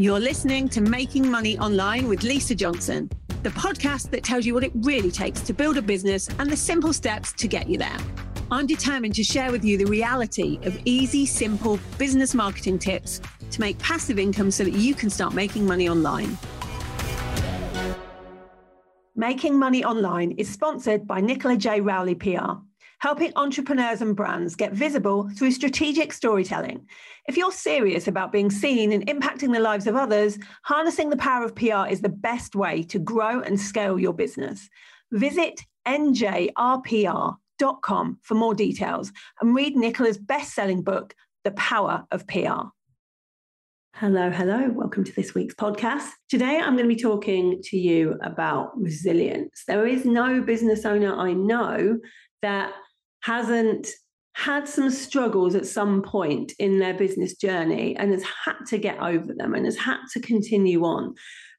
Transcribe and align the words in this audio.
You're 0.00 0.18
listening 0.18 0.70
to 0.70 0.80
Making 0.80 1.30
Money 1.30 1.58
Online 1.58 2.08
with 2.08 2.22
Lisa 2.22 2.54
Johnson, 2.54 3.10
the 3.42 3.50
podcast 3.50 4.08
that 4.12 4.24
tells 4.24 4.46
you 4.46 4.54
what 4.54 4.64
it 4.64 4.72
really 4.76 5.10
takes 5.10 5.42
to 5.42 5.52
build 5.52 5.76
a 5.76 5.82
business 5.82 6.26
and 6.38 6.50
the 6.50 6.56
simple 6.56 6.94
steps 6.94 7.34
to 7.34 7.46
get 7.46 7.68
you 7.68 7.76
there. 7.76 7.98
I'm 8.50 8.66
determined 8.66 9.14
to 9.16 9.22
share 9.22 9.52
with 9.52 9.62
you 9.62 9.76
the 9.76 9.84
reality 9.84 10.58
of 10.62 10.80
easy, 10.86 11.26
simple 11.26 11.78
business 11.98 12.34
marketing 12.34 12.78
tips 12.78 13.20
to 13.50 13.60
make 13.60 13.78
passive 13.78 14.18
income 14.18 14.50
so 14.50 14.64
that 14.64 14.72
you 14.72 14.94
can 14.94 15.10
start 15.10 15.34
making 15.34 15.66
money 15.66 15.86
online. 15.86 16.38
Making 19.14 19.58
Money 19.58 19.84
Online 19.84 20.30
is 20.30 20.48
sponsored 20.48 21.06
by 21.06 21.20
Nicola 21.20 21.58
J. 21.58 21.82
Rowley 21.82 22.14
PR 22.14 22.54
helping 23.00 23.32
entrepreneurs 23.34 24.02
and 24.02 24.14
brands 24.14 24.54
get 24.54 24.72
visible 24.72 25.28
through 25.36 25.50
strategic 25.50 26.12
storytelling. 26.12 26.86
If 27.26 27.36
you're 27.36 27.50
serious 27.50 28.06
about 28.06 28.30
being 28.30 28.50
seen 28.50 28.92
and 28.92 29.06
impacting 29.06 29.52
the 29.52 29.60
lives 29.60 29.86
of 29.86 29.96
others, 29.96 30.38
harnessing 30.64 31.08
the 31.08 31.16
power 31.16 31.44
of 31.44 31.54
PR 31.54 31.88
is 31.90 32.02
the 32.02 32.10
best 32.10 32.54
way 32.54 32.82
to 32.84 32.98
grow 32.98 33.40
and 33.40 33.58
scale 33.58 33.98
your 33.98 34.12
business. 34.12 34.68
Visit 35.12 35.62
njrpr.com 35.88 37.38
for 38.22 38.34
more 38.34 38.54
details 38.54 39.12
and 39.40 39.54
read 39.54 39.76
Nicola's 39.76 40.18
best 40.18 40.54
selling 40.54 40.82
book, 40.82 41.14
The 41.44 41.52
Power 41.52 42.04
of 42.10 42.26
PR. 42.26 42.68
Hello, 43.94 44.30
hello. 44.30 44.70
Welcome 44.70 45.04
to 45.04 45.12
this 45.12 45.34
week's 45.34 45.54
podcast. 45.54 46.08
Today, 46.28 46.58
I'm 46.58 46.76
going 46.76 46.88
to 46.88 46.94
be 46.94 47.00
talking 47.00 47.60
to 47.64 47.76
you 47.76 48.18
about 48.22 48.78
resilience. 48.78 49.64
There 49.66 49.86
is 49.86 50.04
no 50.04 50.42
business 50.42 50.84
owner 50.84 51.14
I 51.14 51.32
know 51.32 51.98
that 52.42 52.72
hasn't 53.20 53.88
had 54.34 54.68
some 54.68 54.90
struggles 54.90 55.54
at 55.54 55.66
some 55.66 56.02
point 56.02 56.52
in 56.58 56.78
their 56.78 56.94
business 56.94 57.34
journey 57.34 57.96
and 57.96 58.12
has 58.12 58.24
had 58.44 58.56
to 58.68 58.78
get 58.78 58.98
over 59.00 59.34
them 59.34 59.54
and 59.54 59.66
has 59.66 59.76
had 59.76 59.98
to 60.12 60.20
continue 60.20 60.82
on. 60.84 61.14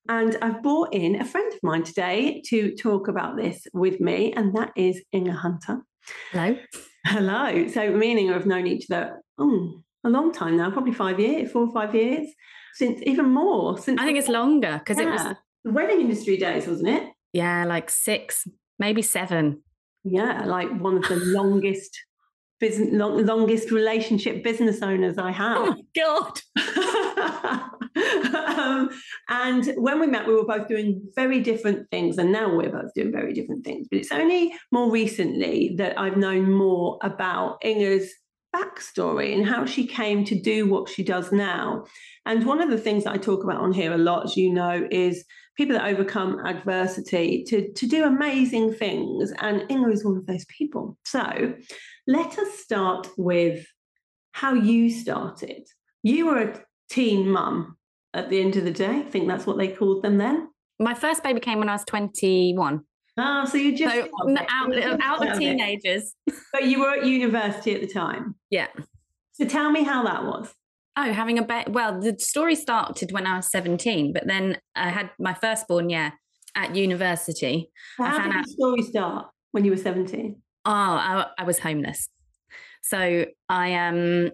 And 0.09 0.37
I've 0.41 0.63
brought 0.63 0.93
in 0.93 1.21
a 1.21 1.25
friend 1.25 1.53
of 1.53 1.59
mine 1.61 1.83
today 1.83 2.41
to 2.47 2.75
talk 2.75 3.07
about 3.07 3.37
this 3.37 3.67
with 3.73 3.99
me, 3.99 4.33
and 4.33 4.55
that 4.55 4.71
is 4.75 5.01
Inge 5.11 5.29
Hunter. 5.29 5.81
Hello. 6.31 6.57
Hello. 7.05 7.67
So, 7.67 7.91
meaning 7.91 8.31
I've 8.31 8.47
known 8.47 8.65
each 8.65 8.89
other 8.89 9.21
oh, 9.37 9.83
a 10.03 10.09
long 10.09 10.31
time 10.31 10.57
now, 10.57 10.71
probably 10.71 10.93
five 10.93 11.19
years, 11.19 11.51
four 11.51 11.67
or 11.67 11.71
five 11.71 11.93
years, 11.93 12.27
since 12.73 12.99
even 13.03 13.29
more. 13.29 13.77
Since 13.77 14.01
I 14.01 14.05
think 14.05 14.17
it's 14.17 14.27
longer 14.27 14.79
because 14.79 14.97
yeah. 14.97 15.03
it 15.03 15.11
was 15.11 15.35
the 15.65 15.71
wedding 15.71 16.01
industry 16.01 16.37
days, 16.37 16.67
wasn't 16.67 16.89
it? 16.89 17.03
Yeah, 17.31 17.65
like 17.65 17.91
six, 17.91 18.47
maybe 18.79 19.03
seven 19.03 19.61
yeah, 20.03 20.45
like 20.45 20.69
one 20.79 20.97
of 20.97 21.03
the 21.03 21.17
longest 21.17 21.97
business 22.59 22.89
long, 22.91 23.25
longest 23.25 23.71
relationship 23.71 24.43
business 24.43 24.81
owners 24.81 25.17
I 25.17 25.31
have. 25.43 25.57
Oh 25.57 25.75
God. 25.95 26.39
um, 28.57 28.89
and 29.29 29.73
when 29.77 29.99
we 29.99 30.07
met, 30.07 30.27
we 30.27 30.33
were 30.33 30.45
both 30.45 30.67
doing 30.67 31.01
very 31.15 31.41
different 31.41 31.89
things, 31.89 32.17
and 32.17 32.31
now 32.31 32.55
we're 32.55 32.71
both 32.71 32.93
doing 32.95 33.11
very 33.11 33.33
different 33.33 33.65
things. 33.65 33.87
But 33.89 33.99
it's 33.99 34.11
only 34.11 34.53
more 34.71 34.89
recently 34.89 35.75
that 35.77 35.99
I've 35.99 36.17
known 36.17 36.51
more 36.51 36.97
about 37.03 37.57
Inge's 37.63 38.13
backstory 38.55 39.33
and 39.33 39.45
how 39.45 39.65
she 39.65 39.87
came 39.87 40.25
to 40.25 40.39
do 40.39 40.67
what 40.69 40.89
she 40.89 41.03
does 41.03 41.31
now. 41.31 41.85
And 42.25 42.45
one 42.45 42.61
of 42.61 42.69
the 42.69 42.77
things 42.77 43.05
that 43.05 43.13
I 43.13 43.17
talk 43.17 43.43
about 43.43 43.61
on 43.61 43.73
here 43.73 43.93
a 43.93 43.97
lot, 43.97 44.25
as 44.25 44.37
you 44.37 44.53
know, 44.53 44.87
is 44.91 45.23
people 45.57 45.75
that 45.75 45.87
overcome 45.87 46.45
adversity 46.45 47.43
to, 47.47 47.71
to 47.73 47.87
do 47.87 48.05
amazing 48.05 48.73
things. 48.73 49.31
And 49.39 49.65
Inge 49.69 49.93
is 49.93 50.05
one 50.05 50.17
of 50.17 50.25
those 50.25 50.45
people. 50.45 50.97
So 51.05 51.53
let 52.07 52.37
us 52.37 52.59
start 52.59 53.09
with 53.17 53.65
how 54.31 54.53
you 54.53 54.89
started. 54.89 55.67
You 56.03 56.27
were 56.27 56.41
a 56.41 56.61
teen 56.89 57.29
mum 57.29 57.77
at 58.13 58.29
the 58.29 58.41
end 58.41 58.55
of 58.55 58.63
the 58.63 58.71
day. 58.71 58.99
I 58.99 59.03
think 59.03 59.27
that's 59.27 59.45
what 59.45 59.57
they 59.57 59.67
called 59.69 60.03
them 60.03 60.17
then. 60.17 60.49
My 60.79 60.93
first 60.93 61.23
baby 61.23 61.39
came 61.39 61.59
when 61.59 61.69
I 61.69 61.73
was 61.73 61.85
21. 61.85 62.81
Ah, 63.17 63.45
so 63.45 63.57
you 63.57 63.77
just 63.77 63.93
so 63.93 64.09
out, 64.49 65.01
out 65.01 65.27
of 65.27 65.37
teenagers. 65.37 66.15
But 66.53 66.65
you 66.65 66.79
were 66.79 66.91
at 66.91 67.05
university 67.05 67.75
at 67.75 67.81
the 67.81 67.87
time. 67.87 68.35
Yeah. 68.49 68.67
So 69.33 69.45
tell 69.45 69.69
me 69.69 69.83
how 69.83 70.03
that 70.03 70.23
was. 70.23 70.53
Oh, 70.97 71.13
having 71.13 71.39
a 71.39 71.43
baby. 71.43 71.71
Well, 71.71 71.99
the 72.01 72.17
story 72.19 72.55
started 72.55 73.11
when 73.11 73.25
I 73.25 73.37
was 73.37 73.49
17, 73.49 74.11
but 74.13 74.27
then 74.27 74.57
I 74.75 74.89
had 74.89 75.09
my 75.19 75.33
firstborn, 75.33 75.89
yeah, 75.89 76.11
at 76.55 76.75
university. 76.75 77.71
How 77.97 78.19
did 78.21 78.35
out- 78.35 78.45
the 78.45 78.51
story 78.51 78.81
start 78.81 79.27
when 79.51 79.63
you 79.63 79.71
were 79.71 79.77
17? 79.77 80.35
Oh, 80.65 80.71
I, 80.71 81.25
I 81.37 81.43
was 81.43 81.59
homeless. 81.59 82.09
So 82.83 83.25
I 83.47 83.75
um 83.75 84.31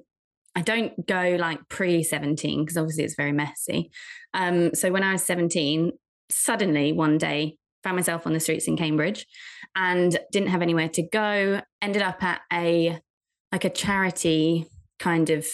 I 0.55 0.61
don't 0.61 1.05
go 1.05 1.37
like 1.39 1.59
pre 1.69 2.01
17 2.01 2.61
because 2.63 2.77
obviously 2.77 3.03
it's 3.03 3.15
very 3.15 3.31
messy. 3.31 3.91
Um, 4.33 4.73
so 4.73 4.91
when 4.91 5.03
I 5.03 5.11
was 5.11 5.23
17, 5.23 5.91
suddenly 6.29 6.91
one 6.93 7.17
day 7.17 7.57
found 7.83 7.95
myself 7.95 8.25
on 8.25 8.33
the 8.33 8.39
streets 8.39 8.67
in 8.67 8.75
Cambridge 8.75 9.27
and 9.75 10.17
didn't 10.31 10.49
have 10.49 10.63
anywhere 10.63 10.89
to 10.89 11.03
go. 11.03 11.61
Ended 11.81 12.01
up 12.01 12.23
at 12.23 12.41
a 12.51 12.99
like 13.51 13.65
a 13.65 13.69
charity 13.69 14.65
kind 14.99 15.29
of 15.29 15.45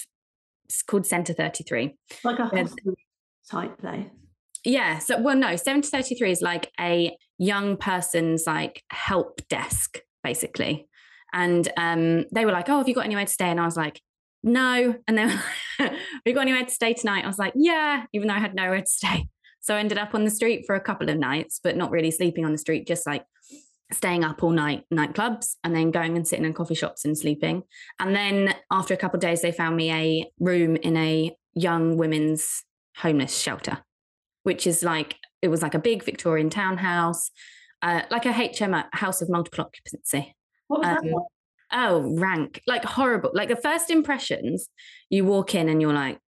it's 0.66 0.82
called 0.82 1.06
Centre 1.06 1.34
33. 1.34 1.96
Like 2.24 2.40
a 2.40 2.46
hostel 2.46 2.94
type 3.50 3.78
place. 3.80 4.08
Yeah. 4.64 5.00
So, 5.00 5.20
well, 5.20 5.36
no, 5.36 5.56
Centre 5.56 5.90
33 5.90 6.32
is 6.32 6.42
like 6.42 6.72
a 6.80 7.16
young 7.38 7.78
person's 7.78 8.46
like 8.48 8.82
help 8.90 9.42
desk, 9.50 10.00
basically. 10.24 10.88
And 11.34 11.68
um, 11.78 12.26
they 12.34 12.46
were 12.46 12.52
like, 12.52 12.70
oh, 12.70 12.78
have 12.78 12.88
you 12.88 12.96
got 12.96 13.06
anywhere 13.06 13.26
to 13.26 13.32
stay? 13.32 13.50
And 13.50 13.60
I 13.60 13.66
was 13.66 13.76
like, 13.76 14.00
no. 14.44 14.96
And 15.08 15.18
then, 15.18 15.30
have 15.80 15.92
you 16.26 16.34
got 16.34 16.42
anywhere 16.42 16.66
to 16.66 16.72
stay 16.72 16.94
tonight? 16.94 17.24
I 17.24 17.28
was 17.28 17.40
like, 17.40 17.54
yeah, 17.56 18.06
even 18.14 18.28
though 18.28 18.36
I 18.36 18.40
had 18.40 18.56
nowhere 18.56 18.82
to 18.82 18.88
stay. 18.88 19.28
So 19.60 19.76
I 19.76 19.80
ended 19.80 19.98
up 19.98 20.14
on 20.14 20.26
the 20.26 20.32
street 20.32 20.66
for 20.66 20.76
a 20.76 20.82
couple 20.82 21.10
of 21.10 21.18
nights, 21.18 21.60
but 21.64 21.78
not 21.78 21.90
really 21.90 22.12
sleeping 22.12 22.46
on 22.46 22.52
the 22.52 22.58
street, 22.58 22.86
just 22.86 23.08
like 23.08 23.24
staying 23.94 24.24
up 24.24 24.44
all 24.44 24.52
night 24.52 24.84
nightclubs 24.94 25.56
and 25.64 25.76
then 25.76 25.92
going 25.92 26.16
and 26.16 26.28
sitting 26.28 26.46
in 26.46 26.54
coffee 26.54 26.76
shops 26.76 27.06
and 27.06 27.18
sleeping. 27.18 27.64
And 28.00 28.16
then 28.16 28.56
after 28.72 28.94
a 28.94 28.98
couple 28.98 29.18
of 29.18 29.22
days 29.22 29.42
they 29.42 29.52
found 29.52 29.76
me 29.76 29.92
a 29.92 30.32
room 30.40 30.76
in 30.76 30.98
a 30.98 31.36
young 31.54 31.98
women's 31.98 32.64
homeless 32.98 33.38
shelter 33.38 33.80
which 34.44 34.68
is 34.68 34.84
like 34.84 35.16
it 35.42 35.48
was 35.48 35.62
like 35.62 35.74
a 35.74 35.80
big 35.80 36.04
victorian 36.04 36.50
townhouse 36.50 37.32
uh, 37.82 38.02
like 38.10 38.26
a 38.26 38.32
hm 38.32 38.74
a 38.74 38.88
house 38.94 39.22
of 39.22 39.30
multiple 39.30 39.66
occupancy. 39.66 40.34
What 40.68 40.80
was 40.80 40.88
um, 40.88 40.98
that 41.04 41.22
oh 41.74 42.16
rank 42.18 42.62
like 42.66 42.86
horrible. 42.86 43.32
Like 43.34 43.50
the 43.50 43.58
first 43.58 43.90
impressions 43.90 44.70
you 45.10 45.26
walk 45.26 45.54
in 45.56 45.68
and 45.68 45.82
you're 45.82 45.94
like 45.94 46.20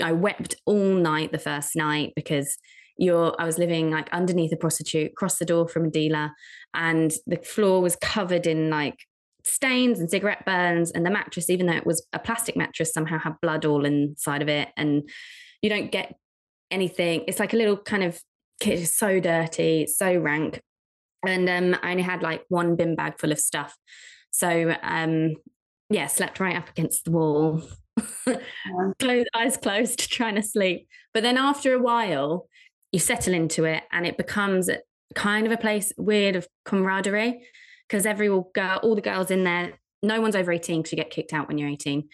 i 0.00 0.12
wept 0.12 0.54
all 0.64 0.94
night 0.94 1.32
the 1.32 1.40
first 1.40 1.74
night 1.74 2.12
because 2.14 2.56
you're 2.98 3.34
I 3.38 3.44
was 3.44 3.58
living 3.58 3.90
like 3.90 4.08
underneath 4.12 4.52
a 4.52 4.56
prostitute, 4.56 5.12
across 5.12 5.38
the 5.38 5.44
door 5.44 5.68
from 5.68 5.86
a 5.86 5.90
dealer, 5.90 6.32
and 6.74 7.12
the 7.26 7.36
floor 7.36 7.80
was 7.80 7.96
covered 7.96 8.46
in 8.46 8.70
like 8.70 8.98
stains 9.44 10.00
and 10.00 10.10
cigarette 10.10 10.44
burns, 10.44 10.90
and 10.90 11.06
the 11.06 11.10
mattress, 11.10 11.48
even 11.48 11.66
though 11.66 11.76
it 11.76 11.86
was 11.86 12.06
a 12.12 12.18
plastic 12.18 12.56
mattress, 12.56 12.92
somehow 12.92 13.18
had 13.18 13.40
blood 13.40 13.64
all 13.64 13.84
inside 13.84 14.42
of 14.42 14.48
it, 14.48 14.68
and 14.76 15.08
you 15.62 15.70
don't 15.70 15.92
get 15.92 16.14
anything. 16.70 17.24
It's 17.26 17.40
like 17.40 17.54
a 17.54 17.56
little 17.56 17.76
kind 17.76 18.04
of 18.04 18.20
it's 18.60 18.96
so 18.96 19.20
dirty, 19.20 19.86
so 19.86 20.16
rank. 20.16 20.60
And 21.26 21.48
um, 21.48 21.80
I 21.82 21.92
only 21.92 22.02
had 22.02 22.22
like 22.22 22.44
one 22.48 22.76
bin 22.76 22.94
bag 22.94 23.18
full 23.18 23.32
of 23.32 23.38
stuff. 23.38 23.76
So 24.30 24.74
um, 24.82 25.34
yeah, 25.90 26.06
slept 26.06 26.40
right 26.40 26.56
up 26.56 26.68
against 26.68 27.04
the 27.04 27.10
wall, 27.10 27.62
closed, 28.98 29.28
eyes 29.34 29.56
closed, 29.56 29.98
trying 30.12 30.36
to 30.36 30.42
sleep. 30.42 30.88
But 31.14 31.22
then 31.22 31.36
after 31.36 31.74
a 31.74 31.78
while, 31.78 32.46
you 32.92 32.98
settle 32.98 33.34
into 33.34 33.64
it 33.64 33.82
and 33.92 34.06
it 34.06 34.16
becomes 34.16 34.70
kind 35.14 35.46
of 35.46 35.52
a 35.52 35.56
place 35.56 35.92
weird 35.96 36.36
of 36.36 36.46
camaraderie 36.64 37.42
because 37.88 38.06
every 38.06 38.28
girl, 38.28 38.80
all 38.82 38.94
the 38.94 39.00
girls 39.00 39.30
in 39.30 39.44
there, 39.44 39.72
no 40.02 40.20
one's 40.20 40.36
over 40.36 40.52
18 40.52 40.82
because 40.82 40.92
you 40.92 40.96
get 40.96 41.10
kicked 41.10 41.32
out 41.32 41.48
when 41.48 41.58
you're 41.58 41.68
18. 41.68 42.08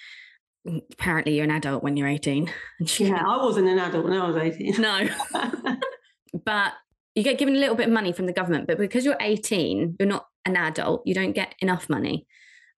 Apparently, 0.92 1.34
you're 1.34 1.44
an 1.44 1.50
adult 1.50 1.82
when 1.82 1.96
you're 1.96 2.08
18. 2.08 2.50
yeah, 2.98 3.22
I 3.28 3.36
wasn't 3.36 3.68
an 3.68 3.78
adult 3.78 4.04
when 4.04 4.14
I 4.14 4.26
was 4.26 4.36
18. 4.36 4.80
No. 4.80 5.08
but 6.44 6.72
you 7.14 7.22
get 7.22 7.38
given 7.38 7.54
a 7.54 7.58
little 7.58 7.76
bit 7.76 7.88
of 7.88 7.92
money 7.92 8.12
from 8.12 8.26
the 8.26 8.32
government, 8.32 8.66
but 8.66 8.78
because 8.78 9.04
you're 9.04 9.16
18, 9.20 9.96
you're 9.98 10.08
not 10.08 10.26
an 10.46 10.56
adult, 10.56 11.02
you 11.06 11.14
don't 11.14 11.32
get 11.32 11.54
enough 11.60 11.88
money 11.88 12.26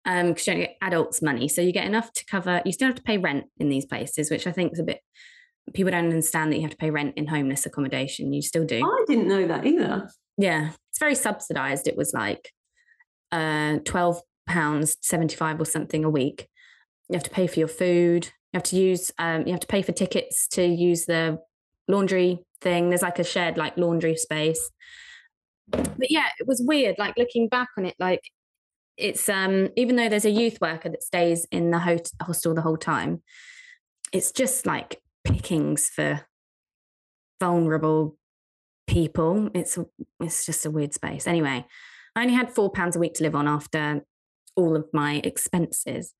because 0.05 0.23
um, 0.23 0.29
you 0.29 0.53
don't 0.53 0.61
get 0.61 0.77
adults' 0.83 1.23
money. 1.23 1.49
So 1.49 1.63
you 1.63 1.73
get 1.73 1.87
enough 1.87 2.13
to 2.13 2.25
cover, 2.27 2.63
you 2.65 2.73
still 2.73 2.89
have 2.89 2.97
to 2.97 3.03
pay 3.03 3.19
rent 3.19 3.47
in 3.59 3.69
these 3.69 3.87
places, 3.87 4.31
which 4.31 4.47
I 4.47 4.53
think 4.53 4.73
is 4.73 4.79
a 4.79 4.85
bit 4.85 5.01
people 5.75 5.91
don't 5.91 6.05
understand 6.05 6.53
that 6.53 6.57
you 6.57 6.63
have 6.63 6.71
to 6.71 6.77
pay 6.77 6.91
rent 6.91 7.15
in 7.17 7.27
homeless 7.27 7.67
accommodation. 7.67 8.33
You 8.33 8.43
still 8.43 8.65
do. 8.65 8.85
I 8.85 9.05
didn't 9.07 9.29
know 9.29 9.47
that 9.47 9.67
either. 9.67 10.09
Yeah, 10.37 10.71
it's 10.91 10.99
very 10.99 11.15
subsidized. 11.15 11.89
It 11.89 11.97
was 11.97 12.13
like 12.13 12.53
uh, 13.33 13.79
twelve 13.85 14.21
pounds 14.47 14.97
seventy 15.01 15.37
five 15.37 15.61
or 15.61 15.65
something 15.65 16.05
a 16.05 16.11
week. 16.11 16.49
You 17.09 17.15
have 17.15 17.25
to 17.25 17.31
pay 17.31 17.47
for 17.47 17.59
your 17.59 17.69
food. 17.69 18.27
You 18.53 18.59
have 18.59 18.63
to 18.65 18.77
use. 18.77 19.11
Um, 19.19 19.47
you 19.47 19.53
have 19.53 19.61
to 19.61 19.67
pay 19.67 19.83
for 19.83 19.93
tickets 19.93 20.49
to 20.49 20.65
use 20.65 21.07
the 21.07 21.39
laundry 21.89 22.41
thing. 22.61 22.91
There's 22.91 23.03
like 23.03 23.19
a 23.19 23.25
shared 23.25 23.57
like 23.57 23.77
laundry 23.77 24.17
space. 24.17 24.71
But 25.69 26.11
yeah, 26.11 26.27
it 26.39 26.47
was 26.47 26.63
weird. 26.65 26.97
Like 26.99 27.15
looking 27.17 27.49
back 27.49 27.69
on 27.77 27.87
it, 27.87 27.95
like 27.99 28.23
it's 28.97 29.29
um 29.29 29.69
even 29.77 29.97
though 29.97 30.09
there's 30.09 30.25
a 30.25 30.31
youth 30.31 30.59
worker 30.61 30.89
that 30.89 31.03
stays 31.03 31.47
in 31.51 31.71
the 31.71 31.79
hostel 32.23 32.55
the 32.55 32.63
whole 32.63 32.77
time, 32.77 33.23
it's 34.13 34.33
just 34.33 34.67
like 34.67 35.01
pickings 35.27 35.89
for 35.89 36.27
vulnerable 37.41 38.17
people. 38.87 39.51
It's 39.55 39.79
it's 40.21 40.47
just 40.47 40.65
a 40.65 40.71
weird 40.71 40.95
space. 40.95 41.27
Anyway, 41.27 41.67
I 42.15 42.23
only 42.23 42.35
had 42.35 42.55
four 42.55 42.71
pounds 42.71 42.97
a 42.97 42.99
week 42.99 43.15
to 43.15 43.25
live 43.25 43.35
on 43.35 43.49
after 43.49 44.03
all 44.55 44.77
of 44.77 44.87
my 44.93 45.21
expenses. 45.25 46.15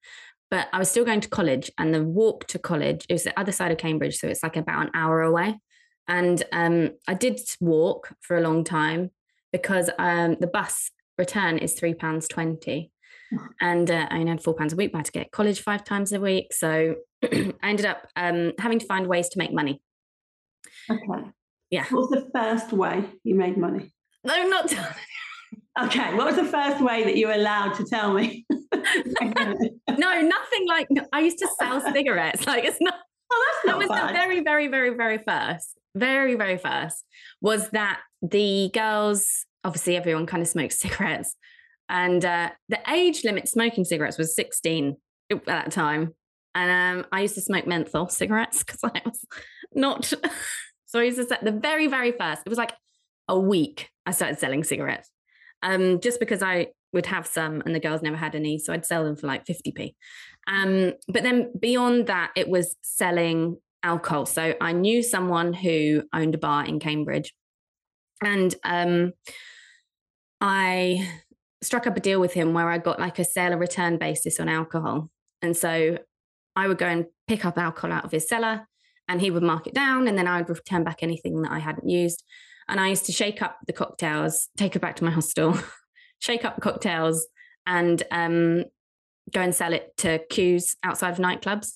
But 0.51 0.69
I 0.73 0.79
was 0.79 0.91
still 0.91 1.05
going 1.05 1.21
to 1.23 1.29
college, 1.29 1.71
and 1.79 1.95
the 1.95 2.05
walk 2.05 2.47
to 2.49 2.59
college 2.59 3.07
it 3.09 3.13
was 3.13 3.25
the 3.25 3.39
other 3.39 3.53
side 3.53 3.73
of 3.73 3.79
Cambridge, 3.79 4.17
so 4.17 4.29
it's 4.29 4.43
like 4.43 4.57
about 4.57 4.87
an 4.87 4.91
hour 4.95 5.23
away. 5.23 5.59
And 6.09 6.43
um, 6.53 6.91
I 7.09 7.15
did 7.15 7.41
walk 7.61 8.15
for 8.21 8.37
a 8.37 8.41
long 8.41 8.63
time 8.63 9.11
because 9.53 9.91
um, 9.99 10.37
the 10.39 10.47
bus 10.47 10.91
return 11.19 11.59
is 11.59 11.75
three 11.75 11.95
pounds 11.95 12.29
twenty, 12.29 12.91
and 13.61 13.91
uh, 13.91 14.07
I 14.11 14.19
only 14.19 14.31
had 14.31 14.43
four 14.43 14.55
pounds 14.55 14.73
a 14.73 14.77
week. 14.77 14.93
But 14.93 14.99
I 14.99 15.01
had 15.01 15.07
to 15.07 15.13
get 15.13 15.33
college 15.33 15.61
five 15.61 15.85
times 15.85 16.13
a 16.13 16.21
week, 16.21 16.53
so 16.53 16.97
I 17.25 17.55
ended 17.63 17.87
up 17.87 18.07
um, 18.17 18.53
having 18.59 18.79
to 18.79 18.87
find 18.87 19.07
ways 19.07 19.29
to 19.31 19.39
make 19.39 19.53
money. 19.53 19.81
Okay. 20.91 21.31
Yeah. 21.71 21.85
What 21.91 22.11
was 22.11 22.23
the 22.23 22.31
first 22.33 22.73
way 22.73 23.05
you 23.25 23.35
made 23.35 23.57
money? 23.57 23.93
No, 24.25 24.49
not. 24.49 24.73
okay. 25.83 26.15
What 26.15 26.27
was 26.27 26.37
the 26.37 26.45
first 26.45 26.83
way 26.83 27.05
that 27.05 27.17
you 27.17 27.27
were 27.27 27.35
allowed 27.35 27.75
to 27.75 27.85
tell 27.85 28.13
me? 28.13 28.47
no, 28.73 30.21
nothing 30.21 30.69
like. 30.69 30.89
I 31.13 31.21
used 31.21 31.39
to 31.39 31.49
sell 31.59 31.81
cigarettes. 31.93 32.47
Like 32.47 32.65
it's 32.65 32.81
not. 32.81 32.95
Oh, 33.33 33.45
that's 33.65 33.73
that 33.73 33.79
was 33.79 33.89
bad. 33.89 34.11
the 34.11 34.13
very, 34.13 34.41
very, 34.41 34.69
very, 34.69 34.91
very 34.91 35.19
first. 35.19 35.77
Very, 35.97 36.37
very 36.37 36.59
first 36.59 37.05
was 37.41 37.71
that 37.71 38.01
the 38.23 38.71
girls. 38.73 39.47
Obviously, 39.65 39.97
everyone 39.97 40.27
kind 40.27 40.43
of 40.43 40.49
smokes 40.49 40.79
cigarettes, 40.79 41.35
and 41.89 42.25
uh, 42.25 42.51
the 42.69 42.81
age 42.91 43.25
limit 43.25 43.49
smoking 43.49 43.85
cigarettes 43.85 44.19
was 44.19 44.35
sixteen 44.35 44.97
at 45.31 45.45
that 45.47 45.73
time. 45.73 46.15
And 46.55 47.01
um, 47.01 47.07
I 47.13 47.21
used 47.21 47.35
to 47.35 47.43
smoke 47.43 47.67
menthol 47.67 48.09
cigarettes 48.09 48.63
because 48.65 48.83
I 48.83 49.03
was 49.05 49.25
not. 49.75 50.05
so 50.87 51.01
I 51.01 51.05
used 51.05 51.19
to 51.19 51.27
set 51.27 51.45
the 51.45 51.53
very, 51.53 51.87
very 51.87 52.13
first. 52.13 52.43
It 52.45 52.49
was 52.49 52.59
like 52.59 52.73
a 53.29 53.39
week. 53.39 53.91
I 54.07 54.13
started 54.13 54.39
selling 54.39 54.65
cigarettes, 54.65 55.11
um, 55.63 56.01
just 56.01 56.21
because 56.21 56.43
I 56.43 56.69
would 56.93 57.07
have 57.07 57.27
some 57.27 57.63
and 57.67 57.75
the 57.75 57.81
girls 57.81 58.03
never 58.03 58.17
had 58.17 58.35
any, 58.35 58.59
so 58.59 58.73
I'd 58.73 58.87
sell 58.87 59.05
them 59.05 59.17
for 59.17 59.27
like 59.27 59.47
fifty 59.47 59.73
p. 59.73 59.95
Um, 60.47 60.93
but 61.09 61.23
then 61.23 61.53
beyond 61.59 62.07
that, 62.07 62.33
it 62.37 62.49
was 62.49 62.77
selling 62.83 63.59
alcohol. 63.83 64.27
So 64.27 64.55
I 64.61 64.73
knew 64.73 65.03
someone 65.03 65.53
who 65.53 66.05
owned 66.13 66.35
a 66.35 66.39
bar 66.39 66.65
in 66.65 66.79
Cambridge, 66.79 67.35
and 68.23 68.55
um, 68.65 69.13
I 70.41 71.07
struck 71.63 71.87
up 71.87 71.97
a 71.97 72.01
deal 72.01 72.21
with 72.21 72.33
him 72.33 72.55
where 72.55 72.69
I 72.69 72.79
got 72.79 73.01
like 73.01 73.19
a 73.19 73.25
sale 73.25 73.53
and 73.53 73.61
return 73.61 73.99
basis 73.99 74.39
on 74.41 74.49
alcohol. 74.49 75.11
And 75.43 75.57
so 75.57 75.99
I 76.55 76.69
would 76.69 76.79
go 76.79 76.87
and 76.87 77.07
pick 77.27 77.45
up 77.45 77.59
alcohol 77.59 77.93
out 77.93 78.05
of 78.05 78.13
his 78.13 78.29
cellar 78.29 78.67
and 79.09 79.21
he 79.21 79.31
would 79.31 79.43
mark 79.43 79.67
it 79.67 79.75
down 79.75 80.09
and 80.09 80.19
then 80.19 80.27
I 80.27 80.41
would 80.41 80.49
return 80.49 80.85
back 80.85 81.03
anything 81.03 81.43
that 81.43 81.53
I 81.53 81.59
hadn't 81.59 81.89
used. 81.89 82.25
And 82.69 82.81
I 82.81 82.89
used 82.89 83.07
to 83.07 83.13
shake 83.13 83.43
up 83.43 83.59
the 83.67 83.73
cocktails, 83.73 84.49
take 84.57 84.75
it 84.75 84.81
back 84.81 84.97
to 84.97 85.05
my 85.05 85.11
hostel, 85.11 85.59
shake 86.19 86.45
up 86.45 86.61
cocktails 86.61 87.27
and 87.67 88.03
um, 88.11 88.65
go 89.33 89.41
and 89.41 89.55
sell 89.55 89.73
it 89.73 89.97
to 89.99 90.21
queues 90.31 90.77
outside 90.83 91.11
of 91.11 91.19
nightclubs. 91.19 91.73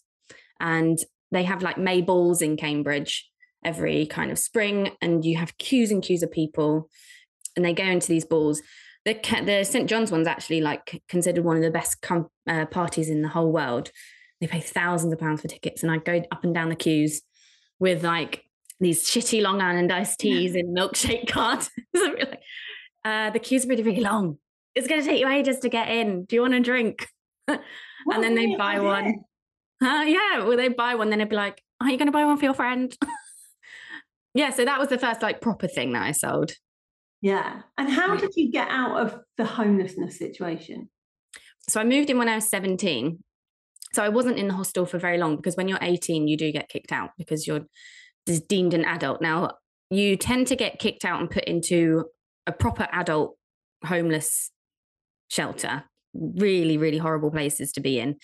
And 0.58 0.98
they 1.30 1.44
have 1.44 1.62
like 1.62 1.78
May 1.78 2.00
balls 2.00 2.42
in 2.42 2.56
Cambridge 2.56 3.30
every 3.64 4.06
kind 4.06 4.30
of 4.30 4.38
spring, 4.38 4.90
and 5.00 5.24
you 5.24 5.36
have 5.36 5.58
queues 5.58 5.90
and 5.90 6.02
queues 6.02 6.22
of 6.22 6.30
people, 6.30 6.88
and 7.56 7.64
they 7.64 7.72
go 7.72 7.84
into 7.84 8.08
these 8.08 8.24
balls. 8.24 8.62
The, 9.04 9.14
the 9.44 9.64
St 9.64 9.88
John's 9.88 10.10
one's 10.10 10.26
actually 10.26 10.60
like 10.60 11.02
considered 11.08 11.44
one 11.44 11.56
of 11.56 11.62
the 11.62 11.70
best 11.70 12.02
com- 12.02 12.28
uh, 12.46 12.66
parties 12.66 13.08
in 13.08 13.22
the 13.22 13.28
whole 13.28 13.50
world. 13.50 13.90
They 14.40 14.46
pay 14.46 14.60
thousands 14.60 15.12
of 15.12 15.18
pounds 15.18 15.42
for 15.42 15.48
tickets, 15.48 15.82
and 15.82 15.90
I 15.90 15.98
go 15.98 16.22
up 16.30 16.44
and 16.44 16.54
down 16.54 16.68
the 16.68 16.76
queues 16.76 17.22
with 17.78 18.04
like 18.04 18.44
these 18.80 19.04
shitty 19.08 19.42
Long 19.42 19.60
Island 19.60 19.92
iced 19.92 20.18
teas 20.18 20.54
in 20.54 20.74
milkshake 20.74 21.34
like, 21.94 22.40
uh, 23.04 23.30
the 23.30 23.38
queue's 23.38 23.64
are 23.64 23.68
really, 23.68 23.82
really 23.82 24.02
long. 24.02 24.38
It's 24.74 24.86
going 24.86 25.02
to 25.02 25.06
take 25.06 25.20
you 25.20 25.28
ages 25.28 25.58
to 25.60 25.68
get 25.68 25.88
in. 25.88 26.24
Do 26.24 26.36
you 26.36 26.42
want 26.42 26.54
a 26.54 26.60
drink? 26.60 27.06
and 27.48 27.60
then 28.06 28.34
they 28.34 28.54
buy 28.56 28.74
idea. 28.76 28.82
one. 28.82 29.14
Uh, 29.82 30.02
yeah, 30.02 30.44
well, 30.44 30.56
they 30.56 30.68
buy 30.68 30.94
one, 30.94 31.10
then 31.10 31.18
they'd 31.18 31.28
be 31.28 31.36
like, 31.36 31.62
"Are 31.80 31.88
you 31.88 31.96
going 31.96 32.06
to 32.06 32.12
buy 32.12 32.24
one 32.24 32.36
for 32.36 32.44
your 32.44 32.54
friend?" 32.54 32.94
yeah, 34.34 34.50
so 34.50 34.64
that 34.64 34.78
was 34.78 34.88
the 34.88 34.98
first 34.98 35.22
like 35.22 35.40
proper 35.40 35.66
thing 35.66 35.92
that 35.92 36.02
I 36.02 36.12
sold. 36.12 36.52
Yeah. 37.20 37.62
And 37.76 37.90
how 37.90 38.16
did 38.16 38.30
you 38.36 38.50
get 38.50 38.68
out 38.70 39.00
of 39.00 39.20
the 39.36 39.44
homelessness 39.44 40.18
situation? 40.18 40.88
So 41.68 41.80
I 41.80 41.84
moved 41.84 42.10
in 42.10 42.18
when 42.18 42.28
I 42.28 42.36
was 42.36 42.48
seventeen. 42.48 43.22
So 43.92 44.04
I 44.04 44.08
wasn't 44.08 44.38
in 44.38 44.48
the 44.48 44.54
hostel 44.54 44.86
for 44.86 44.98
very 44.98 45.18
long 45.18 45.36
because 45.36 45.56
when 45.56 45.66
you're 45.66 45.78
18, 45.82 46.28
you 46.28 46.36
do 46.36 46.52
get 46.52 46.68
kicked 46.68 46.92
out 46.92 47.10
because 47.18 47.46
you're 47.46 47.66
deemed 48.48 48.72
an 48.72 48.84
adult. 48.84 49.20
Now 49.20 49.54
you 49.90 50.16
tend 50.16 50.46
to 50.46 50.56
get 50.56 50.78
kicked 50.78 51.04
out 51.04 51.20
and 51.20 51.28
put 51.28 51.44
into 51.44 52.04
a 52.46 52.52
proper 52.52 52.86
adult 52.92 53.36
homeless 53.84 54.52
shelter. 55.28 55.84
Really, 56.14 56.78
really 56.78 56.98
horrible 56.98 57.30
places 57.30 57.72
to 57.72 57.80
be 57.80 57.98
in. 57.98 58.16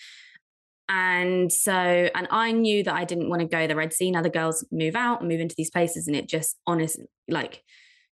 And 0.89 1.51
so, 1.51 1.73
and 1.73 2.27
I 2.31 2.53
knew 2.53 2.83
that 2.83 2.93
I 2.93 3.03
didn't 3.03 3.29
want 3.29 3.41
to 3.41 3.47
go 3.47 3.67
there. 3.67 3.79
I'd 3.81 3.91
seen 3.91 4.15
other 4.15 4.29
girls 4.29 4.65
move 4.71 4.95
out 4.95 5.19
and 5.19 5.27
move 5.27 5.41
into 5.41 5.55
these 5.57 5.69
places, 5.69 6.07
and 6.07 6.15
it 6.15 6.29
just 6.29 6.57
honestly, 6.65 7.05
like, 7.27 7.61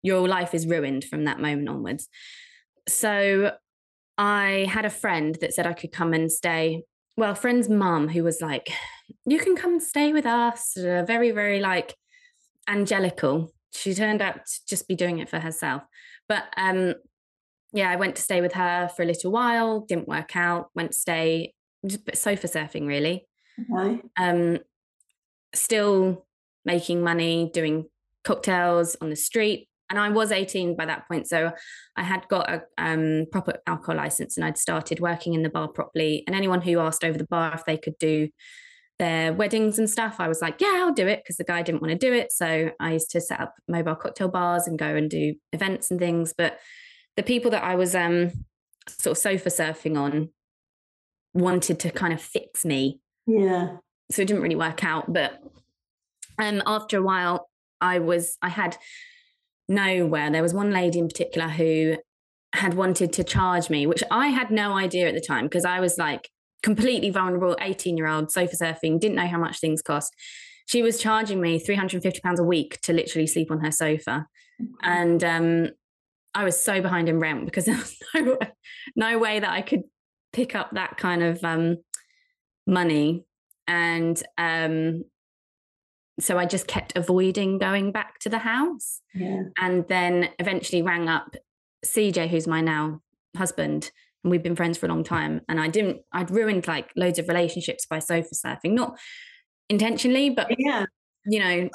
your 0.05 0.29
life 0.29 0.55
is 0.55 0.67
ruined 0.69 1.05
from 1.05 1.25
that 1.25 1.41
moment 1.41 1.69
onwards. 1.69 2.09
So, 2.89 3.53
I 4.17 4.69
had 4.71 4.85
a 4.85 4.91
friend 4.91 5.37
that 5.41 5.55
said 5.55 5.67
I 5.67 5.73
could 5.73 5.91
come 5.91 6.13
and 6.13 6.31
stay. 6.31 6.83
Well, 7.17 7.35
friend's 7.35 7.69
mum, 7.69 8.09
who 8.09 8.23
was 8.23 8.41
like, 8.41 8.71
You 9.27 9.39
can 9.39 9.57
come 9.57 9.73
and 9.73 9.83
stay 9.83 10.13
with 10.13 10.27
us. 10.27 10.75
Very, 10.77 11.33
very 11.33 11.59
like 11.59 11.97
angelical. 12.69 13.53
She 13.73 13.95
turned 13.95 14.23
out 14.23 14.47
to 14.47 14.61
just 14.69 14.87
be 14.87 14.95
doing 14.95 15.19
it 15.19 15.29
for 15.29 15.41
herself. 15.41 15.83
But 16.29 16.45
um, 16.57 16.95
yeah, 17.73 17.91
I 17.91 17.97
went 17.97 18.15
to 18.17 18.23
stay 18.23 18.41
with 18.41 18.53
her 18.53 18.89
for 18.89 19.03
a 19.03 19.07
little 19.07 19.33
while, 19.33 19.81
didn't 19.81 20.07
work 20.07 20.37
out, 20.37 20.69
went 20.75 20.93
to 20.93 20.99
stay 20.99 21.55
just 21.87 22.17
sofa 22.17 22.47
surfing 22.47 22.87
really. 22.87 23.27
Okay. 23.71 24.01
Um, 24.17 24.59
still 25.55 26.27
making 26.65 27.03
money, 27.03 27.51
doing 27.53 27.87
cocktails 28.23 28.97
on 29.01 29.11
the 29.11 29.17
street. 29.17 29.69
And 29.95 30.05
I 30.05 30.09
was 30.09 30.33
18 30.33 30.75
by 30.75 30.87
that 30.87 31.07
point. 31.07 31.29
So 31.29 31.53
I 31.97 32.03
had 32.03 32.27
got 32.29 32.51
a 32.51 32.63
um, 32.79 33.27
proper 33.31 33.61
alcohol 33.67 33.97
license 33.97 34.37
and 34.37 34.45
I'd 34.45 34.59
started 34.59 34.99
working 34.99 35.35
in 35.35 35.43
the 35.43 35.49
bar 35.49 35.69
properly. 35.69 36.25
And 36.27 36.35
anyone 36.35 36.63
who 36.63 36.81
asked 36.81 37.05
over 37.05 37.17
the 37.17 37.27
bar 37.27 37.55
if 37.55 37.65
they 37.65 37.77
could 37.77 37.97
do 37.99 38.29
their 38.99 39.33
weddings 39.33 39.79
and 39.79 39.89
stuff, 39.89 40.17
I 40.19 40.27
was 40.27 40.43
like, 40.43 40.61
yeah, 40.61 40.79
I'll 40.79 40.93
do 40.93 41.07
it 41.07 41.23
because 41.23 41.37
the 41.37 41.45
guy 41.45 41.63
didn't 41.63 41.81
want 41.81 41.93
to 41.93 41.99
do 41.99 42.13
it. 42.13 42.33
So 42.33 42.73
I 42.81 42.95
used 42.95 43.13
to 43.13 43.21
set 43.21 43.39
up 43.39 43.55
mobile 43.69 43.95
cocktail 43.95 44.29
bars 44.29 44.67
and 44.67 44.77
go 44.77 44.97
and 44.97 45.09
do 45.09 45.37
events 45.53 45.93
and 45.93 46.01
things. 46.01 46.35
But 46.37 46.59
the 47.17 47.23
people 47.23 47.53
that 47.53 47.63
I 47.63 47.77
was 47.77 47.95
um, 47.95 48.33
sort 48.89 49.17
of 49.17 49.19
sofa 49.19 49.49
surfing 49.49 49.97
on 49.97 50.31
wanted 51.35 51.79
to 51.81 51.91
kind 51.93 52.13
of 52.13 52.21
fix 52.21 52.65
me. 52.65 52.99
Yeah. 53.29 53.77
So 54.11 54.23
it 54.23 54.29
didn't 54.29 54.43
really 54.43 54.57
work 54.57 54.83
out. 54.83 55.13
But 55.13 55.41
um, 56.41 56.65
after 56.67 56.99
a 56.99 57.03
while, 57.03 57.49
I 57.81 58.01
was, 58.01 58.37
I 58.43 58.49
had 58.49 58.77
nowhere. 59.69 60.31
There 60.31 60.43
was 60.43 60.55
one 60.55 60.71
lady 60.71 60.99
in 60.99 61.09
particular 61.09 61.49
who 61.49 61.97
had 62.55 62.75
wanted 62.75 63.13
to 63.15 63.25
charge 63.25 63.69
me, 63.69 63.87
which 63.87 64.05
I 64.11 64.29
had 64.29 64.51
no 64.51 64.75
idea 64.75 65.09
at 65.09 65.15
the 65.15 65.21
time 65.21 65.47
because 65.47 65.65
I 65.65 65.81
was 65.81 65.99
like 65.99 66.29
completely 66.63 67.11
vulnerable, 67.11 67.57
18 67.61 67.97
year 67.97 68.07
old, 68.07 68.31
sofa 68.31 68.57
surfing, 68.57 69.01
didn't 69.01 69.17
know 69.17 69.27
how 69.27 69.39
much 69.39 69.61
things 69.61 69.83
cost. 69.83 70.15
She 70.67 70.83
was 70.83 70.99
charging 70.99 71.41
me 71.41 71.61
£350 71.61 72.39
a 72.39 72.43
week 72.43 72.81
to 72.83 72.93
literally 72.93 73.27
sleep 73.27 73.51
on 73.51 73.61
her 73.61 73.71
sofa. 73.71 74.27
And 74.83 75.23
um, 75.23 75.69
I 76.35 76.45
was 76.45 76.59
so 76.59 76.81
behind 76.81 77.09
in 77.09 77.21
rent 77.21 77.45
because 77.45 77.65
there 77.67 77.77
was 77.77 77.97
no, 78.15 78.39
no 78.97 79.19
way 79.19 79.41
that 79.41 79.51
I 79.51 79.63
could 79.63 79.83
pick 80.33 80.55
up 80.55 80.71
that 80.73 80.97
kind 80.97 81.23
of 81.23 81.43
um, 81.45 81.79
money. 82.67 83.25
And 83.67 84.21
um, 84.39 85.05
so 86.21 86.39
I 86.39 86.47
just 86.47 86.67
kept 86.67 86.97
avoiding 86.97 87.59
going 87.59 87.91
back 87.93 88.19
to 88.21 88.29
the 88.29 88.39
house. 88.39 89.01
Yeah. 89.15 89.43
And 89.61 89.87
then 89.89 90.29
eventually 90.39 90.83
rang 90.83 91.09
up 91.09 91.35
CJ, 91.85 92.29
who's 92.29 92.47
my 92.47 92.61
now 92.61 93.01
husband, 93.37 93.91
and 94.23 94.31
we've 94.31 94.43
been 94.43 94.57
friends 94.57 94.79
for 94.79 94.87
a 94.87 94.89
long 94.89 95.05
time. 95.05 95.41
And 95.49 95.61
I 95.61 95.69
didn't, 95.69 96.03
I'd 96.13 96.31
ruined 96.31 96.67
like 96.67 96.91
loads 96.97 97.19
of 97.19 97.29
relationships 97.29 97.85
by 97.87 97.99
sofa 97.99 98.29
surfing, 98.35 98.73
not 98.73 98.99
intentionally, 99.69 100.31
but 100.31 100.49
Yeah. 100.59 100.87
you 101.27 101.41
know, 101.41 101.69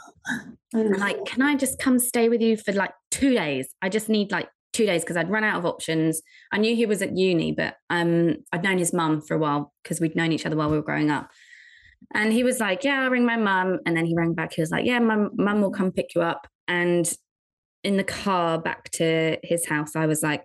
like, 0.74 1.26
can 1.26 1.42
I 1.42 1.56
just 1.56 1.80
come 1.80 2.00
stay 2.00 2.30
with 2.30 2.42
you 2.42 2.58
for 2.58 2.72
like 2.72 2.92
two 3.12 3.34
days? 3.34 3.68
I 3.82 3.90
just 3.90 4.10
need 4.10 4.32
like 4.32 4.48
two 4.72 4.86
days 4.86 5.02
because 5.02 5.18
I'd 5.18 5.30
run 5.30 5.44
out 5.44 5.58
of 5.58 5.66
options. 5.66 6.22
I 6.52 6.60
knew 6.60 6.76
he 6.76 6.86
was 6.86 7.02
at 7.02 7.18
uni, 7.18 7.52
but 7.52 7.76
um, 7.90 8.38
I'd 8.54 8.64
known 8.64 8.78
his 8.78 8.94
mum 8.94 9.22
for 9.22 9.34
a 9.36 9.40
while 9.40 9.74
because 9.84 10.00
we'd 10.00 10.16
known 10.16 10.32
each 10.32 10.46
other 10.46 10.56
while 10.56 10.70
we 10.70 10.78
were 10.78 10.84
growing 10.84 11.10
up. 11.12 11.30
And 12.14 12.34
he 12.34 12.44
was 12.44 12.60
like, 12.60 12.84
Yeah, 12.84 13.04
I'll 13.04 13.10
ring 13.10 13.26
my 13.26 13.38
mum. 13.38 13.80
And 13.86 13.96
then 13.96 14.06
he 14.06 14.16
rang 14.16 14.34
back. 14.34 14.54
He 14.54 14.62
was 14.62 14.72
like, 14.72 14.86
Yeah, 14.86 15.00
my 15.00 15.28
mum 15.34 15.62
will 15.62 15.72
come 15.72 15.92
pick 15.92 16.16
you 16.16 16.22
up. 16.22 16.48
And 16.68 17.12
in 17.84 17.98
the 17.98 18.04
car 18.04 18.60
back 18.60 18.90
to 18.92 19.38
his 19.44 19.68
house, 19.68 19.96
I 19.96 20.06
was 20.06 20.24
like, 20.24 20.44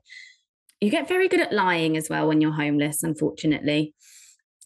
You 0.80 0.90
get 0.90 1.08
very 1.08 1.28
good 1.28 1.40
at 1.40 1.52
lying 1.52 1.96
as 1.96 2.08
well 2.08 2.28
when 2.28 2.40
you're 2.40 2.52
homeless, 2.52 3.02
unfortunately. 3.02 3.94